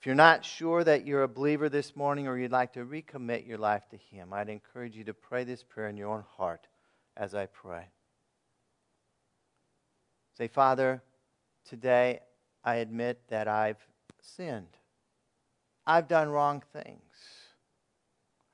If 0.04 0.08
you're 0.08 0.16
not 0.16 0.44
sure 0.44 0.84
that 0.84 1.08
you're 1.08 1.24
a 1.24 1.30
believer 1.30 1.70
this 1.70 1.96
morning 1.96 2.28
or 2.28 2.38
you'd 2.38 2.52
like 2.52 2.74
to 2.74 2.84
recommit 2.84 3.48
your 3.48 3.58
life 3.58 3.88
to 3.92 3.96
Him, 3.96 4.34
I'd 4.34 4.50
encourage 4.50 4.98
you 4.98 5.06
to 5.06 5.14
pray 5.14 5.46
this 5.46 5.64
prayer 5.64 5.88
in 5.88 5.96
your 5.96 6.10
own 6.10 6.26
heart 6.36 6.68
as 7.16 7.34
I 7.34 7.46
pray. 7.46 7.86
Say, 10.38 10.50
Father, 10.50 11.02
today 11.64 12.20
I 12.66 12.76
admit 12.76 13.22
that 13.30 13.48
I've 13.48 13.78
sinned. 14.20 14.76
I've 15.88 16.10
done 16.10 16.28
wrong 16.28 16.64
things. 16.74 17.00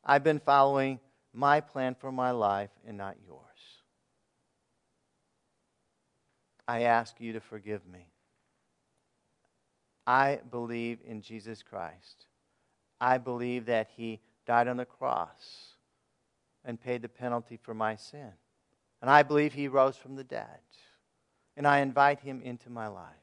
I've 0.05 0.23
been 0.23 0.41
following 0.41 0.99
my 1.33 1.61
plan 1.61 1.95
for 1.99 2.11
my 2.11 2.29
life 2.29 2.69
and 2.87 2.95
not 2.95 3.15
yours. 3.25 3.41
I 6.67 6.83
ask 6.83 7.19
you 7.19 7.33
to 7.33 7.39
forgive 7.39 7.87
me. 7.91 8.05
I 10.09 10.39
believe 10.49 10.97
in 11.05 11.21
Jesus 11.21 11.61
Christ. 11.61 12.25
I 12.99 13.19
believe 13.19 13.67
that 13.67 13.89
He 13.95 14.19
died 14.47 14.67
on 14.67 14.77
the 14.77 14.85
cross 14.85 15.75
and 16.65 16.81
paid 16.81 17.03
the 17.03 17.07
penalty 17.07 17.59
for 17.61 17.75
my 17.75 17.95
sin. 17.95 18.31
And 19.03 19.11
I 19.11 19.21
believe 19.21 19.53
He 19.53 19.67
rose 19.67 19.97
from 19.97 20.15
the 20.15 20.23
dead. 20.23 20.61
And 21.55 21.67
I 21.67 21.81
invite 21.81 22.21
Him 22.21 22.41
into 22.43 22.71
my 22.71 22.87
life. 22.87 23.13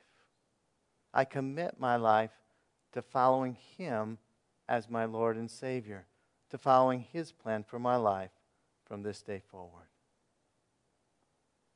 I 1.12 1.25
commit 1.25 1.81
my 1.81 1.96
life 1.96 2.31
to 2.92 3.03
following 3.03 3.57
Him 3.77 4.18
as 4.68 4.88
my 4.88 5.07
Lord 5.07 5.37
and 5.37 5.51
Savior, 5.51 6.07
to 6.51 6.57
following 6.57 7.05
His 7.12 7.33
plan 7.33 7.64
for 7.64 7.81
my 7.81 7.96
life 7.96 8.31
from 8.85 9.03
this 9.03 9.22
day 9.22 9.42
forward. 9.51 9.88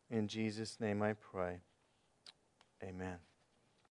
In 0.09 0.29
Jesus' 0.29 0.79
name 0.79 1.03
I 1.03 1.15
pray. 1.15 1.63
Amen. 2.85 3.17